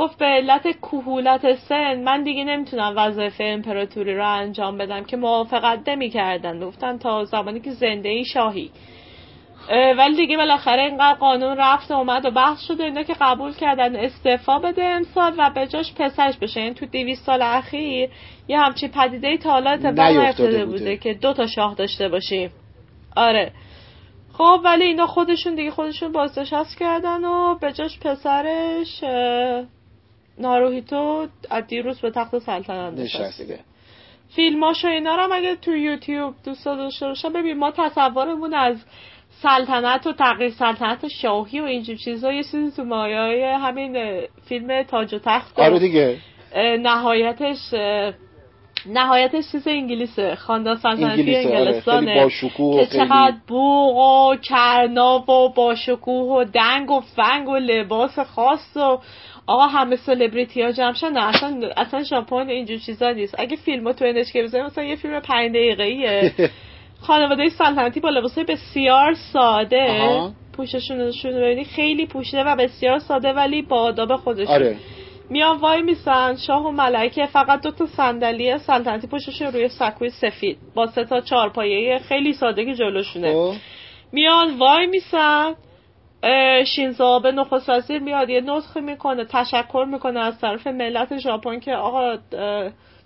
[0.00, 5.88] گفت به علت کهولت سن من دیگه نمی‌تونم وظایف امپراتوری رو انجام بدم که موافقت
[5.88, 6.60] نمی‌کردن.
[6.60, 8.70] گفتن تا زمانی که زنده ای شاهی
[9.70, 13.96] ولی دیگه بالاخره اینقدر قانون رفت و اومد و بحث شده اینا که قبول کردن
[13.96, 16.60] استعفا بده امسال و به جاش پسرش بشه.
[16.60, 18.10] این یعنی تو دیویست سال اخیر
[18.48, 20.96] یه همچی پدیده ای تا حالا اتفاق بوده.
[20.96, 22.50] که دو تا شاه داشته باشیم.
[23.16, 23.52] آره.
[24.32, 29.04] خب ولی اینا خودشون دیگه خودشون بازنشست کردن و به جاش پسرش
[30.40, 33.58] ناروهیتو از دیروز به تخت سلطنت نشسته
[34.36, 38.76] فیلماش و اینا رو اگه تو یوتیوب دوست داشته باشه ببین ما تصورمون از
[39.42, 44.82] سلطنت و تغییر سلطنت و شاهی و اینجور چیزا یه چیزی تو مایه همین فیلم
[44.82, 46.16] تاج و تخت آره دیگه.
[46.78, 47.74] نهایتش
[48.86, 52.28] نهایتش چیز انگلیسه خاندان سلطنتی آره، انگلستانه.
[52.56, 58.98] که چقدر بوغ و کرناو و باشکوه و دنگ و فنگ و لباس خاص و
[59.50, 63.34] آقا همه سلبریتی ها جمع نه اصلا اصلا ژاپن اینجور چیزا نیست.
[63.38, 66.32] اگه فیلم تو که بزنیم مثلا یه فیلم 5 دقیقه ایه
[67.06, 70.20] خانواده سلطنتی با لباسای بسیار ساده.
[70.56, 74.54] پوششون رو ببینی خیلی پوشیده و بسیار ساده ولی با آداب خودشون.
[74.54, 74.76] آره.
[75.30, 80.58] میان وای میسن شاه و ملکه فقط دو تا صندلی سلطنتی پشتشون روی سکوی سفید.
[80.74, 83.32] با سه تا چهارپایه خیلی ساده که جلوشونه.
[83.32, 83.52] خب.
[84.12, 85.54] میان وای میسن.
[86.66, 91.74] شینزو به نخست وزیر میاد یه نطخ می‌کنه تشکر می‌کنه از طرف ملت ژاپن که
[91.74, 92.16] آقا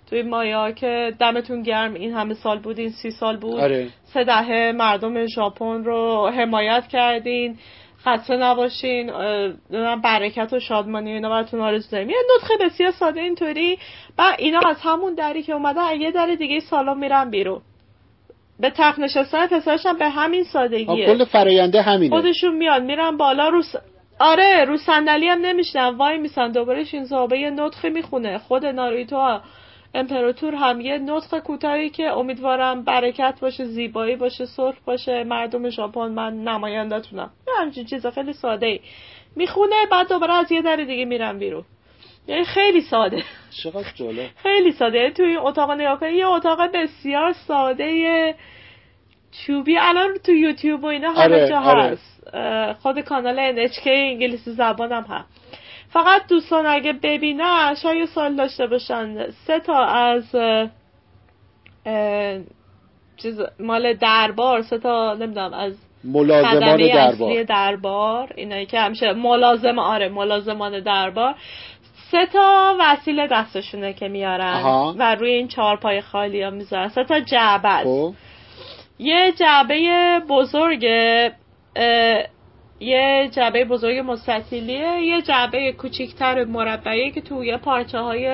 [0.09, 3.59] توی مایا که دمتون گرم این همه سال بود این سی سال بود.
[3.59, 3.87] آره.
[4.03, 7.57] سه دهه مردم ژاپن رو حمایت کردین
[8.05, 9.11] خسته نباشین
[10.03, 12.09] برکت و شادمانی اینا براتون آرزو داریم.
[12.09, 13.77] یه نطخه بسیار ساده اینطوری.
[14.17, 17.61] و اینا از همون دری که اومدن یه در دیگه سالن میرن بیرون.
[18.59, 21.05] به تخت نشستن پسرش به همین سادگیه.
[21.05, 22.15] کل فراینده همینه.
[22.15, 23.63] خودشون میاد میرن بالا رو
[24.19, 28.37] آره رو صندلی هم نمیشنن وای میسن دوباره شینزو یه نطخه می‌خونه.
[28.37, 29.39] خود نارویتو
[29.93, 35.23] امپراتور هم یه نطق کوتاهی که امیدوارم برکت باشه زیبایی باشه صلح باشه.
[35.23, 38.79] مردم ژاپن من نمایندتونم یه همچین چیز خیلی ساده ای
[39.35, 41.63] می‌خونه بعد دوباره از یه در دیگه میرم بیرون.
[42.27, 43.23] یعنی خیلی ساده.
[43.63, 44.29] چقدر جالب.
[44.43, 44.97] خیلی ساده.
[44.97, 48.35] یعنی توی این اتاق نگاه کنی یه اتاق بسیار ساده
[49.31, 51.83] چوبی الان تو یوتیوب و اینا همه آره، جا آره.
[51.83, 52.27] هست.
[52.81, 55.29] خود کانال NHK انگلیسی زبانم هست.
[55.89, 59.29] فقط دوستان اگه ببینن شاید سال داشته باشن.
[59.31, 60.35] سه تا از
[63.17, 67.43] چیز مال دربار سه تا نمی‌دونم از ملازمان دربار.
[67.43, 71.35] دربار اینایی که همیشه ملازم آره ملازمان دربار.
[72.11, 74.61] سه تا وسیله دستشونه که میارن
[74.99, 76.89] و روی این چهار پای خالی ها می‌ذارن.
[76.89, 78.13] سه تا جعبه خب.
[78.99, 80.83] یه جعبه بزرگ
[82.79, 88.27] یه جعبه بزرگ مستطیلیه یه جعبه کوچیکتر مربعی که توی پارچه های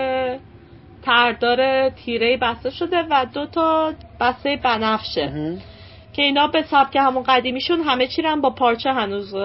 [1.06, 5.58] طرح‌دار تیره بسته شده و دو تا بسته بنفشه.
[6.14, 9.36] که اینا به سبک همون قدیمیشون همه چی با پارچه هنوز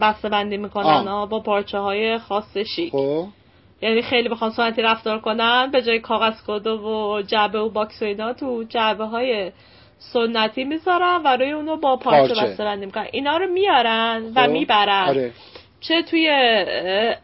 [0.00, 3.26] بسته بندی می‌کنن با پارچه های خاص شیک خب.
[3.82, 8.04] یعنی خیلی بخوان سنتی رفتار کنن به جای کاغذ کادو و جعبه و box و
[8.04, 9.52] اینا تو جعبه های
[9.98, 14.50] سنتی می‌ذارن و روی اونو با پارچه بسته بندی می‌کنن اینا رو میارن و خب،
[14.50, 15.08] می‌برن.
[15.08, 15.32] آره.
[15.80, 16.28] چه توی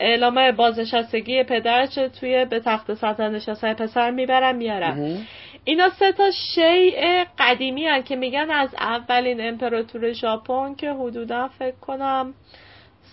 [0.00, 5.18] اعلام بازنشستگی پدر چه توی به تخت سلطنت نشستن پسر می‌برن میارن.
[5.64, 11.76] اینا سه تا شیء قدیمی هن که میگن از اولین امپراتور ژاپن که حدودا فکر
[11.80, 12.34] کنم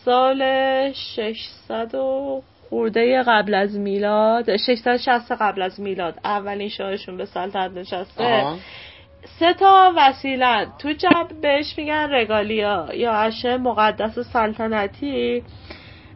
[0.06, 0.42] سال
[0.92, 6.20] 600 و خورده قبل از میلاد 660 قبل از میلاد.
[6.24, 8.44] اولین شاهشون به سلطنت نشسته.
[9.40, 10.68] سه تا وسیله.
[10.80, 15.44] تو جب بهش میگن رگالیا یا عشه مقدس سلطنتی.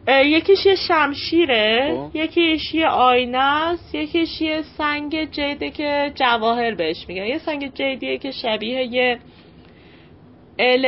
[0.07, 2.15] یکیش یه شمشیره خب.
[2.15, 7.25] یکیش یه آینه است یکیش یه سنگ جیده که جواهر بهش میگن.
[7.25, 9.19] یه سنگ جیدیه که شبیه یه
[10.59, 10.85] ال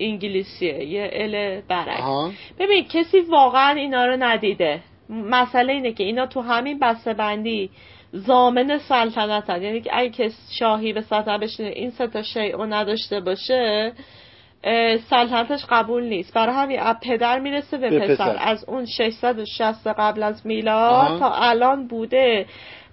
[0.00, 0.84] انگلیسیه.
[0.84, 4.80] یه ال برک ببین کسی واقعا اینا رو ندیده.
[5.08, 7.70] مسئله اینه که اینا تو همین بسته بندی
[8.12, 13.92] زامن سلطنت هست یعنی که اگه شاهی به سلطنت بشینه این سه تا نداشته باشه
[15.10, 16.34] سلطنتش قبول نیست.
[16.34, 18.36] برای همین از پدر می‌رسه به, پسر.
[18.40, 22.46] از اون 660 قبل از میلاد تا الان بوده.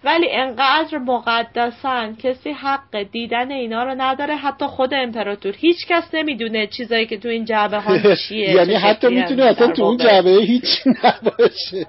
[0.04, 5.56] ولی انقدر مقدسن کسی حق دیدن اینا رو نداره حتی خود امپراتور.
[5.58, 9.84] هیچ کس نمی‌دونه چیزایی که تو این جعبه ها چیه یعنی حتی می‌تونه اصلا تو
[9.84, 11.86] اون جعبه هیچ نباشه.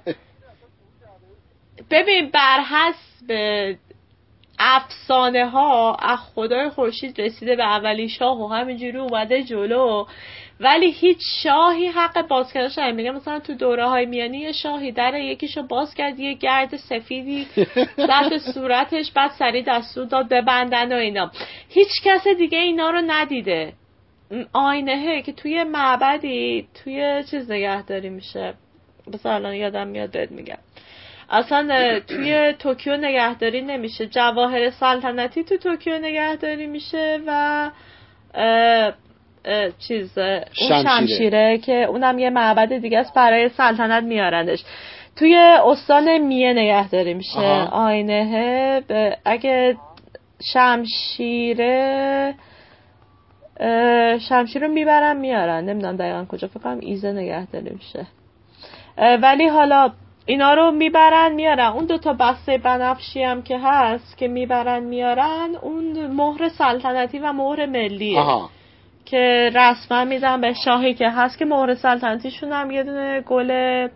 [1.91, 3.33] ببین بر حسب
[4.59, 10.07] افسانه ها از خدای خورشید رسیده به اولین شاه و همینجوری اومده جلو.
[10.63, 15.15] ولی هیچ شاهی حق باز کردنش میگه مثلا تو دوره های میانی یه شاهی در
[15.15, 17.47] یکیشو باز کرد یه گرد سفیدی
[18.09, 21.31] بعد صورتش بعد سری دستور داد ببندن و اینا.
[21.69, 23.73] هیچ کس دیگه اینا رو ندیده.
[24.53, 28.55] آینه که توی معبدی توی چیز نگهداری میشه.
[29.13, 30.59] بس الان یادم میاد بهت میگم.
[31.31, 34.07] اصلا توی توکیو نگهداری نمیشه.
[34.07, 37.71] جواهر سلطنتی تو توکیو نگهداری میشه و
[39.79, 41.59] چیز اون شمشیره.
[41.59, 44.65] که اونم یه معبد دیگه است برای سلطنت میارندش.
[45.17, 48.83] توی استان میه نگهداری میشه آینه.
[49.25, 49.77] اگه
[50.53, 52.35] شمشیره
[54.29, 55.65] شمشیر رو می‌برن میارن.
[55.65, 58.07] نمی‌دونم دقیقا کجا فکرم ایزه نگهداری میشه
[59.23, 59.93] ولی حالا
[60.27, 61.67] اینا رو می‌برن میارن.
[61.67, 67.33] اون دو تا بسته بنفشی هم که هست که می‌برن میارن اون مهر سلطنتی و
[67.33, 68.21] مهر ملیه.
[68.21, 68.51] آها.
[69.05, 73.89] که رسما میدن به شاهی که هست که مهر سلطنتیشون هم یه دونه گل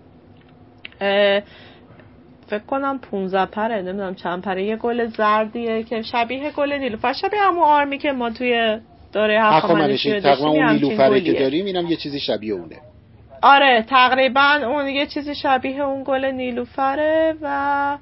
[2.46, 4.64] فکر کنم 15 پره نمی‌دونم چند پره.
[4.64, 7.12] یه گل زردیه که شبیه گل نیلوفر.
[7.12, 8.78] شبیه همون آرمی که ما توی
[9.12, 12.76] دوره هفت تقریبا اون نیلوفره که داریم اینم یه چیزی شبیه اونه.
[13.42, 17.98] آره تقریبا اون یه چیزی شبیه اون گل نیلوفره و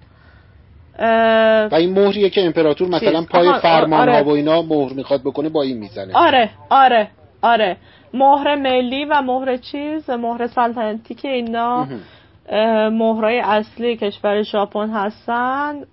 [0.98, 4.22] و این مهریه که امپراتور مثلا پای فرمان ها آره.
[4.22, 6.16] و اینا مهر می‌خواد بکنه با این می‌زنه.
[6.16, 7.08] آره آره
[7.42, 7.76] آره.
[8.14, 11.86] مهر ملی و مهر چیز مهر سلطنتی که اینا
[12.90, 15.84] مهرای اصلی کشور ژاپن هستن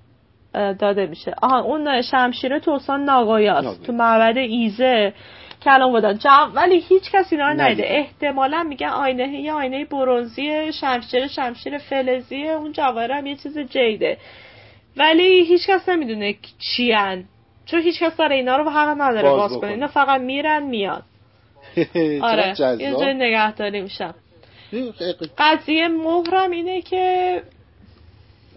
[0.54, 1.36] داده میشه.
[1.42, 5.14] آها اون شمشیر توسان ناگایاست تو معبد ایزه.
[5.62, 6.20] که الان بودن
[6.56, 12.52] ولی هیچ کسی اینا رو نیده احتمالا میگن آینه یه آینه برونزی شمشیر شمشیر فلزیه
[12.52, 14.18] اون جواهر هم یه چیز جیده.
[14.98, 17.24] ولی هیچ کس نمی‌دونه چیان.
[17.66, 19.72] چون هیچ کس داره اینا رو حق نداره باز, کنه.
[19.72, 21.04] اینا فقط میرن میاد
[22.22, 24.16] آره جای نگهداری میشم.
[25.38, 27.42] قضیه مهرم اینه که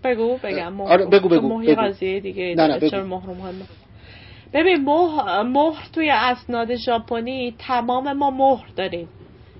[0.04, 3.64] بگو بگم مهر آره بگو بگو, مهر قضیه دیگه نه نه چرا مهر مهمه.
[4.52, 9.08] ببین مهر, مهر توی اسناد ژاپنی تمام ما مهر داریم.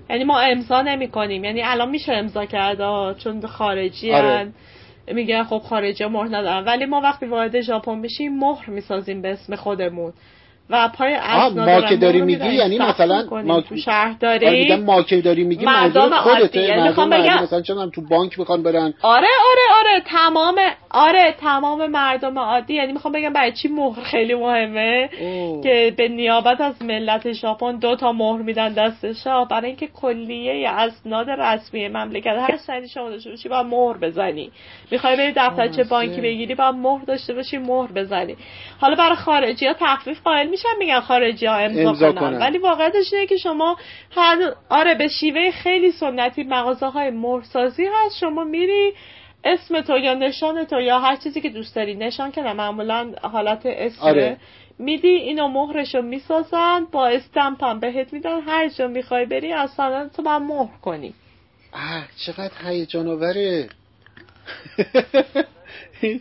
[0.09, 4.47] یعنی ما امضا نمی کنیم یعنی الان میشه امضا کرد چون خارجی آره.
[5.07, 6.65] میگن خب خارجی مهر ندارن.
[6.65, 10.13] ولی ما وقتی وارد ژاپن بشیم مهر می‌سازیم به اسم خودمون.
[10.69, 15.03] و پای اسناد ما که داری میگی یعنی مثلا ما تو شهر داری؟ آره ما
[15.03, 17.43] که داری میگی منظور خودته یعنی مردم بگم...
[17.43, 18.93] مثلا چون تو بانک می‌خوان برن.
[19.01, 20.55] آره آره آره تمام
[20.89, 22.73] آره تمام مردم عادی.
[22.73, 25.63] یعنی می‌خوام بگم برای چی مهر خیلی مهمه؟ اوه.
[25.63, 31.29] که به نیابت از ملت ژاپن دو تا مهر میدن دستش برای اینکه کلیه اسناد
[31.29, 34.51] رسمی مملکت هر سنی شما داشته باشی با مهر بزنی.
[34.91, 38.35] می‌خوای بری دفترچه بانکی بگیری با مهر داشته باشی مهر بزنی.
[38.81, 42.39] حالا برای خارجی ها تخفیف قائل میشن میگن خارجی ها امضا, امضا کنن.
[42.39, 43.77] ولی واقعیتش اینه که شما
[44.11, 48.19] هر آره به شیوه خیلی سنتی مغازه های مرسازی هست.
[48.19, 48.93] شما میری
[49.43, 53.61] اسم تو یا نشان تو یا هر چیزی که دوست داری نشان که معمولا حالت
[53.65, 54.01] اسم.
[54.01, 54.37] آره.
[54.79, 58.41] میدی اینو مهرشو می‌سازن با استمپ هم بهت میدن.
[58.41, 61.13] هر جا می‌خوای بری اصلا تو با مهر کنی.
[61.73, 63.69] آه چقدر هیجان آوره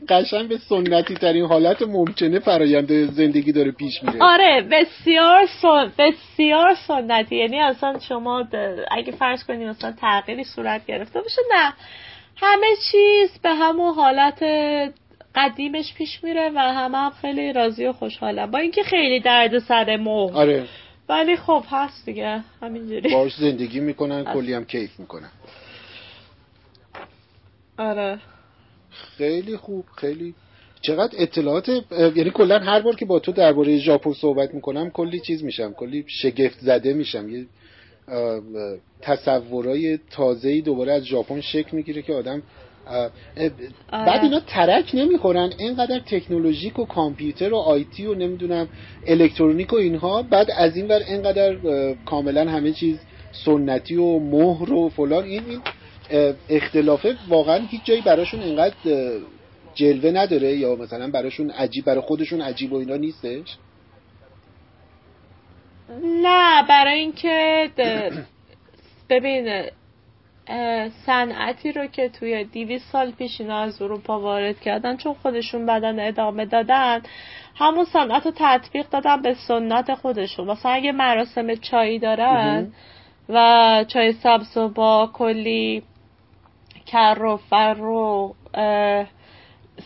[0.09, 4.19] قشنگ به سنتی ترین حالت ممکنه فرایند زندگی داره پیش میره.
[4.21, 5.93] آره بسیار سن...
[5.99, 7.37] بسیار سنتی.
[7.37, 8.49] یعنی اصلا شما
[8.91, 11.73] اگه فرض کنید مثلا تغییری صورت گرفته باشه نه.
[12.37, 14.43] همه چیز به همون حالت
[15.35, 19.97] قدیمش پیش میره و همه هم خیلی راضی و خوشحالم با اینکه خیلی درد سر
[19.97, 20.65] مو آره.
[21.09, 22.41] ولی خب هست دیگه.
[22.63, 23.15] همینجوری.
[23.15, 25.31] باش زندگی می‌کنن کلی هم کیف می‌کنن.
[27.79, 28.19] آره.
[29.19, 30.35] خیلی خوب خیلی.
[30.81, 31.69] چقدر اطلاعات
[32.17, 36.05] یعنی کلا هر بار که با تو درباره ژاپن صحبت می‌کنم کلی چیز میشم کلی
[36.09, 37.29] شگفت زده میشم.
[37.29, 37.47] یه
[39.03, 42.43] تصورای تازه‌ای دوباره از ژاپن شکل می‌گیره که آدم
[43.93, 45.53] بعد اینا ترک نمی‌خورن.
[45.59, 48.69] اینقدر تکنولوژیک و کامپیوتر و آیتی و نمی‌دونم
[49.07, 51.57] الکترونیک و اینها بعد از این ور اینقدر
[52.07, 52.99] کاملا همه چیز
[53.45, 55.25] سنتی و مهر و فلان.
[55.25, 55.61] این این
[56.49, 58.75] اختلافه واقعا هیچ جایی براشون اینقدر
[59.75, 63.57] جلوه نداره یا مثلا براشون عجیب برای خودشون عجیب و اینا نیستش؟
[66.03, 67.71] نه برای اینکه
[69.11, 69.65] ببین
[71.07, 76.01] صنعتی رو که توی دیویس سال پیش اینا از اروپا وارد کردن چون خودشون بدن
[76.09, 77.03] ادامه دادن
[77.55, 80.51] همون صنعت رو تطبیق دادن به سنت خودشون.
[80.51, 82.73] مثلا اگه مراسم چایی دارن
[83.29, 85.83] و چای سبز با کلی
[86.87, 88.35] کر و فر و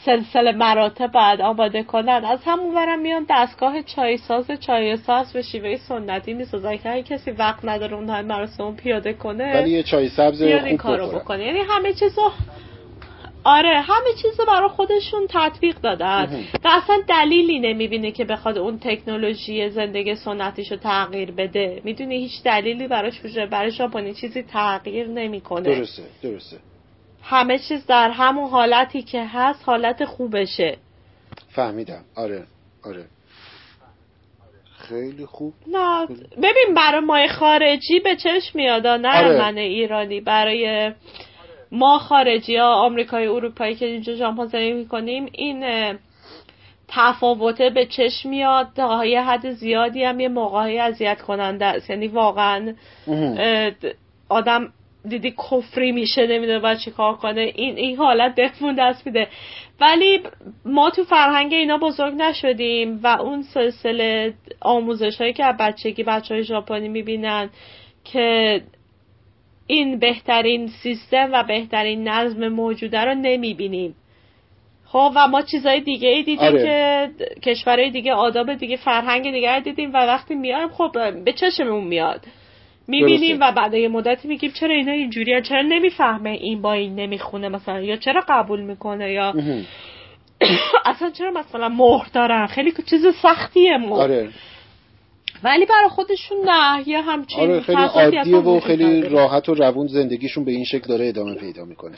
[0.04, 2.24] سلسله مراتب بعد آماده کنن.
[2.24, 7.30] از همون برم میان دستگاه چای ساز چای ساز به شیوه سنتی می‌سازن که کسی
[7.30, 11.44] وقت نداره اون های مراسم پیاده کنه ولی یه چای سبز خوب این کارو بکنه.
[11.44, 12.30] یعنی همه چیزو
[13.44, 16.44] آره همه چیز برای خودشون تطبیق دادن.
[16.64, 21.80] و اصلا دلیلی نمی‌بینه که بخواد اون تکنولوژی زندگی سنتیشو تغییر بده.
[21.84, 25.62] می‌دونی هیچ دلیلی براش وجود برای ژاپنی چیزی تغییر نمی‌کنه.
[25.62, 26.56] درسته درسته.
[27.22, 30.76] همه چیز در همون حالتی که هست حالت خوبشه.
[31.48, 32.04] فهمیدم.
[32.16, 32.44] آره
[32.84, 33.04] آره.
[34.78, 35.52] خیلی خوب.
[35.66, 39.38] نه ببین برای ما خارجی به چشم میاد نه آره.
[39.38, 40.20] من ایرانی.
[40.20, 40.92] برای
[41.72, 45.64] ما خارجی ها آمریکای اروپایی که اینجا ژاپن زندگی می‌کنیم این
[46.88, 48.68] تفاوته به چشم میاد.
[48.76, 51.90] تا یه حد زیادی هم یه موقعی اذیت کننده است.
[51.90, 52.74] یعنی واقعا
[54.28, 54.72] آدم
[55.08, 57.40] دیدی کفری میشه نمی‌دونه باید چی کار کنه.
[57.40, 59.28] این این حالت بهمون دست میده.
[59.80, 60.20] ولی
[60.64, 66.44] ما تو فرهنگ اینا بزرگ نشدیم و اون سلسله آموزش هایی که بچگی بچه های
[66.44, 67.50] ژاپنی می‌بینن
[68.04, 68.60] که
[69.66, 73.94] این بهترین سیستم و بهترین نظم موجوده رو نمی‌بینیم.
[74.86, 76.62] خب و ما چیزای دیگه ای دیدیم آره.
[76.64, 77.10] که
[77.42, 80.92] کشورهای دیگه آداب دیگه فرهنگ دیگه دیدیم و وقتی میایم خب
[81.24, 82.20] به چشممون میاد.
[82.88, 87.48] می‌بینیم و بعد یه مدتی میگیم چرا اینا اینجوری چرا نمی‌فهمه این با این نمی‌خونه
[87.48, 89.34] مثلا؟ یا چرا قبول می‌کنه؟ یا
[90.84, 94.00] اصلا چرا مثلا مهر دارن؟ خیلی چیز سختیه مهر.
[94.00, 94.28] آره.
[95.42, 96.88] ولی برای خودشون نه.
[96.88, 101.08] یه همچین آره خیلی عادیه و خیلی راحت و روون زندگیشون به این شکل داره
[101.08, 101.94] ادامه پیدا می‌کنه.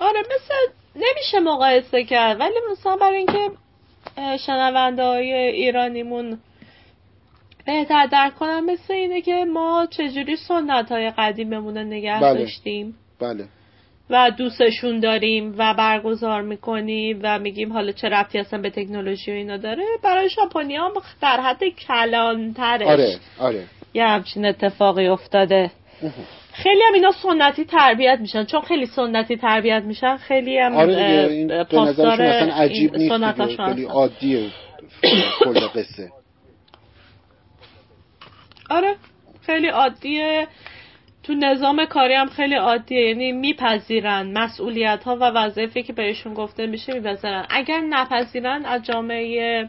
[0.00, 0.54] آره مثل
[0.96, 2.40] نمیشه مقایسه کرد.
[2.40, 3.50] ولی مثلا برای اینکه
[4.46, 6.38] شنونده های ایرانیمون
[7.66, 12.38] بهتر درک کنم مثل اینه که ما چجوری سنت های قدیممون نگه بله.
[12.38, 12.94] داشتیم.
[13.20, 13.44] بله.
[14.10, 19.34] و دوستشون داریم و برگزار می‌کنیم و میگیم حالا چه رفتی اصلا به تکنولوژی و
[19.34, 19.84] اینا داره.
[20.02, 20.92] برای ژاپنی هم
[21.22, 22.86] در حد کلانترش.
[22.86, 23.64] آره آره.
[23.94, 25.70] یه همچین اتفاقی افتاده.
[26.52, 28.44] خیلی هم اینا سنتی تربیت میشن.
[28.44, 33.84] چون خیلی سنتی تربیت میشن خیلی هم آره این به نظرشون اصلا عجیب نیست خیلی
[33.84, 34.50] عادیه.
[35.40, 36.10] کل قصه.
[38.70, 38.96] آره
[39.42, 40.46] خیلی عادیه.
[41.22, 43.08] تو نظام کاری هم خیلی عادیه.
[43.08, 47.46] یعنی میپذیرن مسئولیت ها و وظایفی که بهشون گفته میشه میپذیرن.
[47.50, 49.68] اگر نپذیرن از جامعه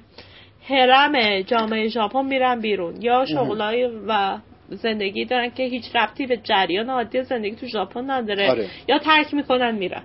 [0.69, 3.01] هرم جامعه ژاپن میرن بیرون.
[3.01, 4.37] یا شغلای و
[4.69, 8.49] زندگی دارن که هیچ ربطی به جریان عادی زندگی تو ژاپن نداره.
[8.49, 8.69] آره.
[8.87, 10.03] یا ترک می‌کنن میرن.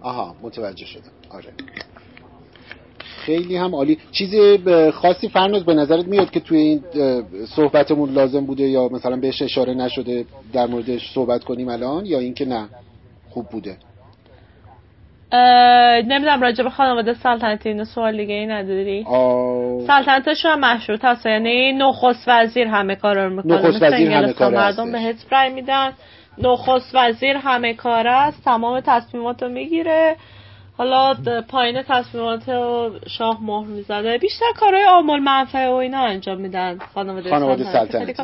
[0.00, 1.12] آها متوجه شدم.
[1.30, 1.52] آره.
[3.26, 3.98] خیلی هم عالی.
[4.12, 4.58] چیزی
[4.90, 6.80] خاصی فرنوز به نظرت میاد که توی این
[7.56, 12.44] صحبتمون لازم بوده یا مثلا بهش اشاره نشده در موردش صحبت کنیم الان یا اینکه
[12.44, 12.68] نه؟
[13.30, 13.76] خوب بوده.
[16.08, 19.06] نمی‌دونم راجع به خانواده سلطنتی اینو سوال دیگه ای نداری؟
[19.86, 23.54] سلطنتش هم مشروط هست یعنی نخست وزیر همه کار رو می‌کنه.
[23.54, 24.92] نخست وزیر همه کار مردم
[25.30, 25.92] رای میدن.
[26.38, 30.16] نخست وزیر همه کار است تمام تصمیمات رو می‌گیره.
[30.78, 31.14] حالا
[31.48, 32.42] پایین تصمیمات
[33.08, 34.18] شاه مهر می‌زده.
[34.18, 38.22] بیشتر کارهای آمول منفعه و اینا انجام میدن خانواده, خانواده سلطنتی,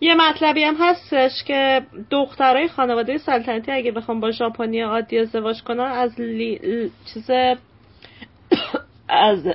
[0.00, 5.80] یه مطلبی هم هستش که دخترای خانواده سلطنتی اگه بخوام با ژاپنی عادی ازدواج کنن
[5.80, 6.60] از لی...
[7.14, 7.30] چیز
[9.08, 9.46] از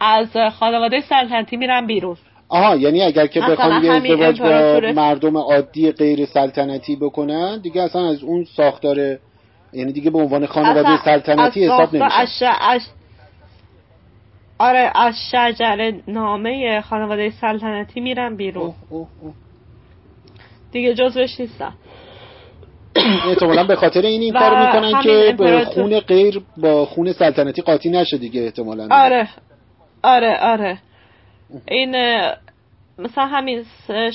[0.00, 0.28] از
[0.58, 2.16] خانواده سلطنتی میرن بیرون.
[2.48, 8.08] آها یعنی اگر که بخوام یه ازدواج با مردم عادی غیر سلطنتی بکنن دیگه اصلا
[8.08, 9.18] از اون ساختار
[9.72, 12.50] یعنی دیگه به عنوان خانواده سلطنتی حساب نمیشه.
[14.58, 18.74] آره از شجر نامه خانواده سلطنتی میرن بیرون.
[18.90, 19.32] اوه اوه
[20.72, 21.72] دیگه جزوش نیستن.
[23.28, 27.90] احتمالا به خاطر این این کار می‌کنن که به خون غیر با خون سلطنتی قاطی
[27.90, 28.88] نشه دیگه احتمالا.
[28.90, 29.28] آره
[30.02, 30.78] آره آره.
[31.68, 31.90] این
[32.98, 33.64] مثلا همین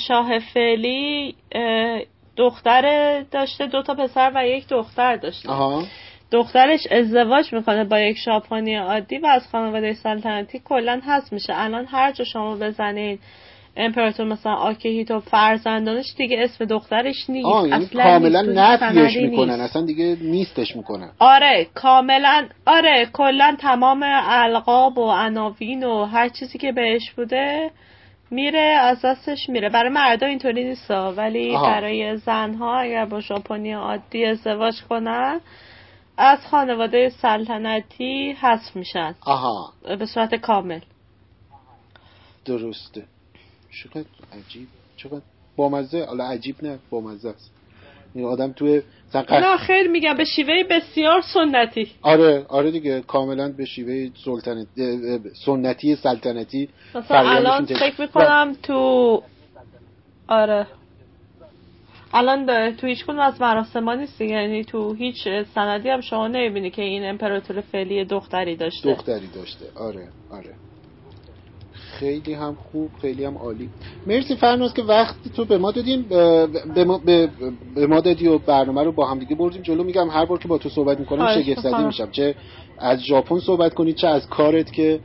[0.07, 1.35] شاه فعلی
[2.37, 5.49] دختر داشته دو تا پسر و یک دختر داشته.
[5.49, 5.83] آها.
[6.31, 11.53] دخترش ازدواج می‌کنه با یک ژاپنی عادی و از خانواده سلطنتی کلا هست میشه.
[11.55, 13.19] الان هر جا شما بزنین
[13.77, 17.47] امپراتور مثلا آکهیتو فرزندانش دیگه اسم دخترش نیست.
[17.47, 19.59] آه یعنی اصلا کاملا نفیش می‌کنن.
[19.59, 21.11] اصلا دیگه نیستش می‌کنن.
[21.19, 27.71] آره کاملا آره کلا تمام القاب و عناوین و هر چیزی که بهش بوده
[28.31, 29.69] میره از دستش میره.
[29.69, 35.41] برای مردا اینطوری نیست ولی برای زنها اگر با ژاپنی عادی ازدواج کنن
[36.17, 39.15] از خانواده سلطنتی حذف میشن.
[39.21, 39.73] آها.
[39.99, 40.79] به صورت کامل.
[42.45, 43.03] درسته.
[43.83, 44.67] چقدر عجیب.
[44.97, 45.21] چقدر
[45.55, 46.05] بامزه.
[46.05, 47.51] حالا عجیب نه بامزه است.
[48.13, 48.81] این آدم توی
[49.15, 51.91] نه خیر میگم به شیوه بسیار سنتی.
[52.01, 54.67] آره آره دیگه کاملا به شیوه سلطنت
[55.45, 59.23] سنتی سلطنتی مثلا الان فکر می‌کنم تو
[60.27, 60.67] آره.
[62.13, 66.81] الان تو هیچ کنون از مراسم نیست یعنی تو هیچ سندی هم شما نمی‌بینی که
[66.81, 68.93] این امپراتور فعلی دختری داشته.
[68.93, 69.65] دختری داشته.
[69.75, 70.55] آره آره.
[71.99, 73.69] خیلی هم خوب خیلی هم عالی.
[74.05, 76.05] مرسی فرناز که وقت تو به ما دادیم.
[76.75, 77.29] به ما, به,
[77.87, 79.83] ما دادی و برنامه رو با هم دیگه بردیم جلو.
[79.83, 82.11] میگم هر بار که با تو صحبت می‌کنم شگفت زده میشم.
[82.11, 82.35] چه
[82.79, 84.99] از ژاپن صحبت کنی چه از کارت که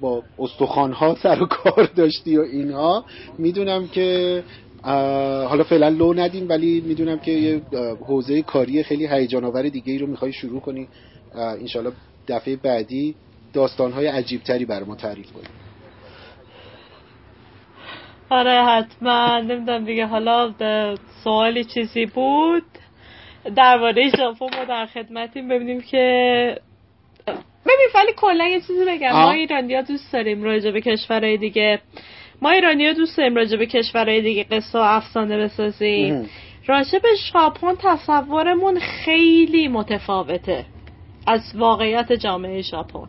[0.00, 3.04] با استخوان ها سر و کار داشتی و اینها.
[3.38, 4.42] می‌دونم که
[5.48, 7.62] حالا فعلا لو ندیم ولی می‌دونم که یه
[8.06, 10.88] حوزه کاری خیلی هیجان آور دیگه ای رو می‌خوای شروع کنی.
[11.34, 11.92] انشالله
[12.28, 13.14] دفعه بعدی
[13.52, 15.44] داستانهای عجیب تری برای ما تعریف کنی
[18.32, 19.38] آره حتما.
[19.38, 20.52] نمی‌دونم دیگه حالا
[21.24, 22.64] سوالی چیزی بود.
[23.56, 25.48] درباره ژاپن ما در خدمتیم.
[25.48, 26.58] ببینیم که
[27.66, 29.12] ببین ولی کلا یه چیزی بگم.
[29.12, 31.80] ما ایرانی دوست داریم راجع به کشورهای دیگه.
[32.42, 36.30] ما ایرانی دوست داریم راجع به کشورهای دیگه قصه و افسانه بسازیم.
[36.66, 40.64] راجع به ژاپن تصورمون خیلی متفاوته
[41.26, 43.08] از واقعیت جامعه ژاپن.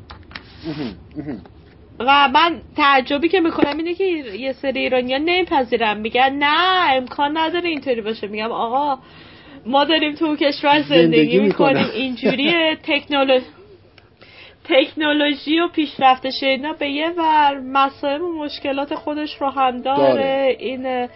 [1.99, 7.37] و من تعجبی که می‌کنم اینه که یه سری ایرانی ها نمیپذیرم میگن نه امکان
[7.37, 8.27] نداره اینطوری باشه.
[8.27, 9.01] میگم آقا
[9.65, 11.87] ما داریم تو کشور زندگی, می‌کنیم.
[11.93, 13.45] اینجوری تکنولوژی
[14.63, 17.59] تکنولوژی و پیشرفتش اینا به یه ور.
[17.59, 21.07] مسائل و مشکلات خودش رو هم داره, این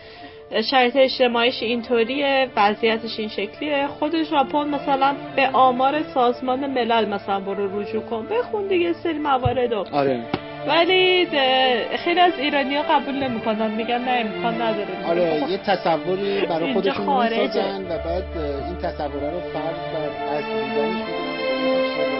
[0.71, 3.87] شرایط اجتماعیش اینطوریه وضعیتش این شکلیه.
[3.87, 8.27] خود ژاپن مثلا به آمار سازمان ملل مثلا برو رجوع کن.
[8.27, 10.19] بخون دیگه سری موارد آره.
[10.67, 11.27] ولی
[11.97, 13.71] خیلی از ایرانی ها قبول نمی‌کنن.
[13.71, 15.07] میگن نه امکان نداره.
[15.07, 20.43] آره خب، یه تصوری برای خودشون می‌سازن و بعد این تصوره رو فرض بر از
[21.97, 22.16] خب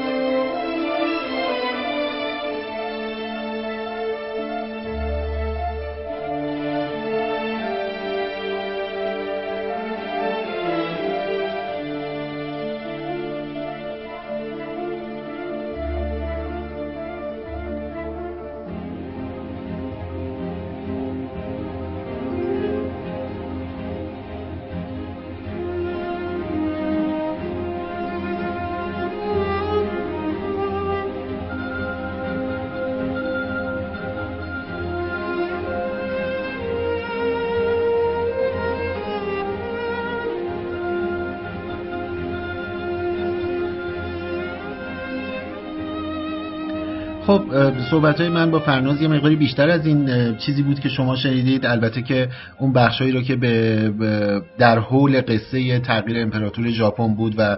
[47.92, 51.66] صحبت های من با فرناز یه مقداری بیشتر از این چیزی بود که شما شنیدید.
[51.66, 57.58] البته که اون بخشایی رو که به در حول قصه تغییر امپراتور ژاپن بود و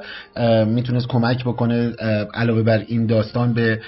[0.65, 1.91] می‌تونست کمک بکنه
[2.33, 3.81] علاوه بر این داستان به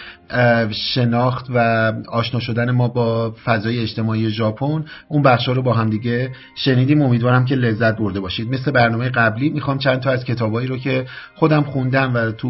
[0.94, 6.30] شناخت و آشنا شدن ما با فضای اجتماعی ژاپن اون بخشا رو با هم دیگه
[6.56, 7.02] شنیدیم.
[7.02, 8.50] امیدوارم که لذت برده باشید.
[8.50, 11.06] مثل برنامه قبلی می‌خوام چند تا از کتابایی رو که
[11.36, 12.50] خودم خوندم و تو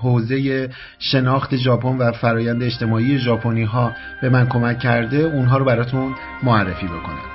[0.00, 0.68] حوزه
[0.98, 6.86] شناخت ژاپن و فرایند اجتماعی ژاپنی ها به من کمک کرده اونها رو براتون معرفی
[6.86, 7.33] بکنم.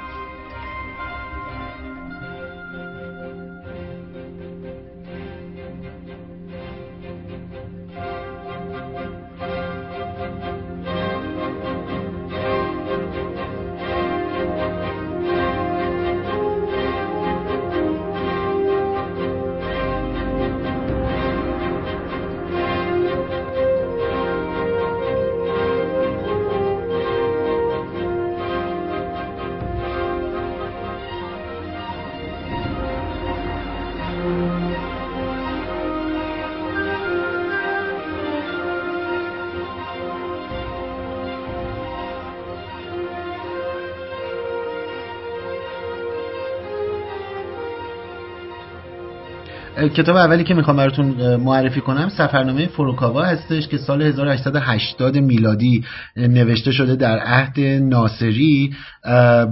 [49.99, 55.83] کتاب اولی که می‌خوام براتون معرفی کنم سفرنامه فروکاوا هستش که سال 1880 میلادی
[56.17, 58.73] نوشته شده در عهد ناصری.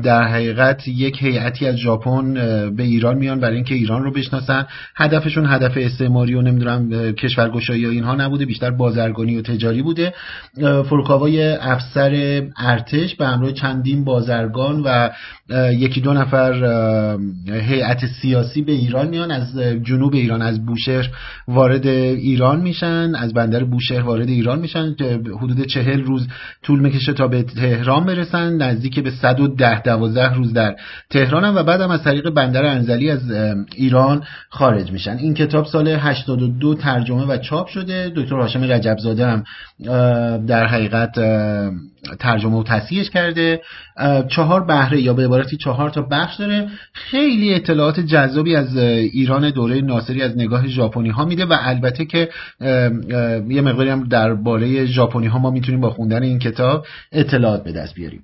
[0.03, 2.33] در حقیقت یک هیئتی از ژاپن
[2.75, 4.65] به ایران میان برای اینکه ایران رو بشناسن.
[4.95, 10.13] هدفشون هدف استعماری و نمی‌دونم کشورگشایی و اینها نبوده بیشتر بازرگانی و تجاری بوده.
[10.89, 11.27] فروکاوا
[11.61, 15.09] افسر ارتش به همراه چندین بازرگان و
[15.71, 16.53] یکی دو نفر
[17.49, 19.31] هیئت سیاسی به ایران میان.
[19.31, 21.09] از جنوب ایران از بوشهر
[21.47, 24.95] وارد ایران میشن از بندر بوشهر وارد ایران میشن
[25.41, 26.27] حدود چهل روز
[26.63, 30.75] طول می‌کشه تا به تهران برسن نزدیک به 110 12 روز در
[31.09, 33.31] تهران هم و بعدم از طریق بندر انزلی از
[33.75, 35.17] ایران خارج میشن.
[35.17, 38.11] این کتاب سال 82 ترجمه و چاپ شده.
[38.15, 39.43] دکتر هاشم رجبزاده هم
[40.45, 41.19] در حقیقت
[42.19, 43.61] ترجمه و تصحیحش کرده.
[44.29, 46.67] چهار بهره یا به عبارتی چهار تا بخش داره.
[46.93, 49.81] خیلی اطلاعات جذابی از ایران دوره
[50.17, 52.29] ناصری از نگاه ژاپنی ها میده و البته که
[53.49, 57.95] یه مقداری هم درباره ژاپنی ها ما می‌تونیم با خوندن این کتاب اطلاعات به دست
[57.95, 58.23] بیاریم.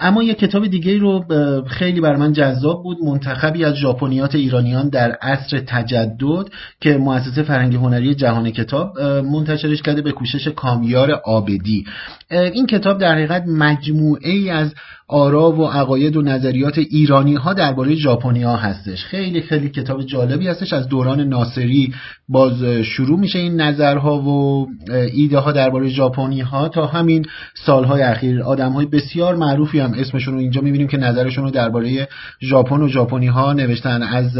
[0.00, 1.24] اما یه کتاب دیگه رو
[1.68, 6.48] خیلی بر من جذاب بود منتخبی از ژاپنیات ایرانیان در عصر تجدد
[6.80, 11.84] که مؤسسه فرهنگ هنری جهان کتاب منتشرش کرده به کوشش کامیار آبدی.
[12.30, 14.74] این کتاب در حقیقت مجموعه ای از
[15.10, 19.04] آرا و عقاید و نظریات ایرانی ها درباره ژاپنی ها هستش.
[19.04, 20.72] خیلی خیلی کتاب جالبی هستش.
[20.72, 21.94] از دوران ناصری
[22.28, 24.66] باز شروع میشه این نظرها و
[25.12, 27.24] ایده ها درباره ژاپنی ها تا همین
[27.66, 28.42] سالهای اخیر.
[28.42, 32.08] آدم های بسیار معروف معروفی هم اسمشون رو اینجا می‌بینیم که نظرشون رو درباره
[32.42, 34.02] ژاپن و ژاپنی ها نوشتن.
[34.02, 34.38] از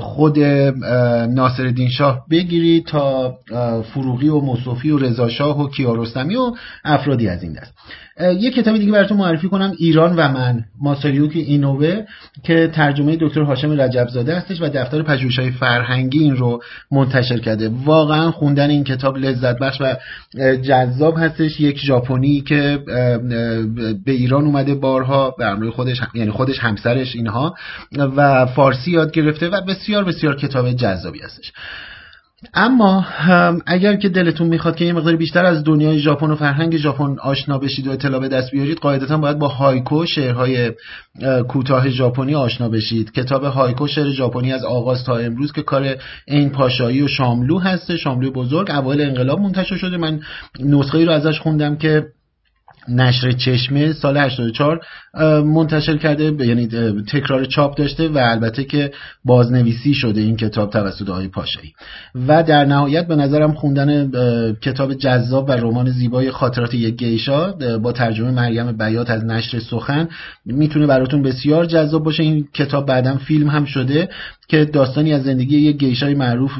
[0.00, 3.34] خود ناصر شاه بگیرید تا
[3.94, 6.52] فروغی و مصوفی و رضا شاه و کیارستمی و
[6.84, 7.74] افرادی از این دست.
[8.40, 12.02] یه کتابی دیگه براتون معرفی کنم ایران و من ماساریوکی اینووه
[12.42, 17.70] که ترجمه دکتر هاشم رجبزاده هستش و دفتر پژوهش‌های فرهنگی این رو منتشر کرده.
[17.84, 19.94] واقعا خوندن این کتاب لذت بخش و
[20.56, 21.60] جذاب هستش.
[21.60, 22.78] یک ژاپنی که
[24.04, 27.54] به ایران اومده بارها به همراه خودش یعنی خودش همسرش اینها
[28.16, 31.52] و فارسی یاد گرفته و بسیار بسیار کتاب جذابی هستش.
[32.54, 33.06] اما
[33.66, 37.58] اگر که دلتون می‌خواد که یه مقدار بیشتر از دنیای ژاپن و فرهنگ ژاپن آشنا
[37.58, 40.72] بشید و اطلاع به دست بیارید قاعدتا باید با هایکو شعرهای
[41.48, 43.12] کوتاه ژاپنی آشنا بشید.
[43.12, 45.96] کتاب هایکو شعر ژاپنی از آغاز تا امروز که کار
[46.26, 47.96] این پاشایی و شاملو هسته.
[47.96, 49.96] شاملو بزرگ اوایل انقلاب منتشر شده.
[49.96, 50.20] من
[50.60, 52.06] نسخه ای رو ازش خوندم که
[52.88, 54.80] نشر چشمه سال 84
[55.44, 56.66] منتشر کرده یعنی
[57.12, 58.92] تکرار چاپ داشته و البته که
[59.24, 61.72] بازنویسی شده این کتاب توسط آقای پاشایی.
[62.28, 64.10] و در نهایت به نظرم خوندن
[64.52, 70.08] کتاب جذاب و رمان زیبای خاطرات یک گیشا با ترجمه مریم بیات از نشر سخن
[70.46, 72.22] می‌تونه براتون بسیار جذاب باشه.
[72.22, 74.08] این کتاب بعدا فیلم هم شده.
[74.48, 76.58] که داستانی از زندگی یک گیشای معروف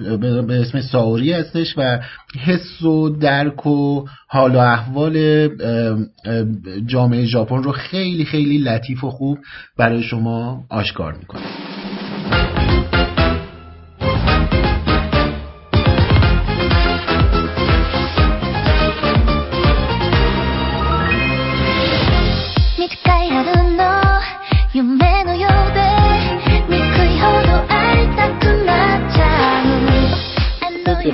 [0.48, 2.00] به اسم ساوری هستش و
[2.44, 5.48] حس و درک و حال و احوال
[6.86, 9.38] جامعه ژاپن رو خیلی خیلی لطیف و خوب
[9.78, 11.42] برای شما آشکار می‌کنه.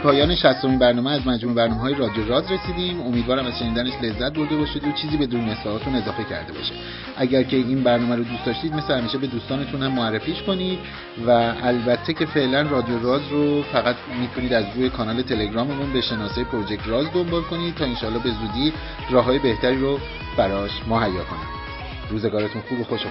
[0.02, 3.00] پایان شستمین برنامه از مجموع برنامه های رادیو راز رسیدیم.
[3.00, 6.74] امیدوارم از شنیدنش لذت برده باشید و چیزی به دونستهاتون اضافه کرده باشه.
[7.16, 10.78] اگر که این برنامه رو دوست داشتید مثل همیشه به دوستانتون هم معرفیش کنید
[11.26, 11.30] و
[11.62, 16.88] البته که فعلا رادیو راز رو فقط می‌تونید از روی کانال تلگراممون به شناسه پروژکت
[16.88, 18.72] راز دنبال کنید تا انشالله به زودی
[19.10, 19.98] راه های بهتری رو
[20.36, 21.48] براش مهیا کنیم
[22.10, 23.08] روزگارتون خوب و خوش و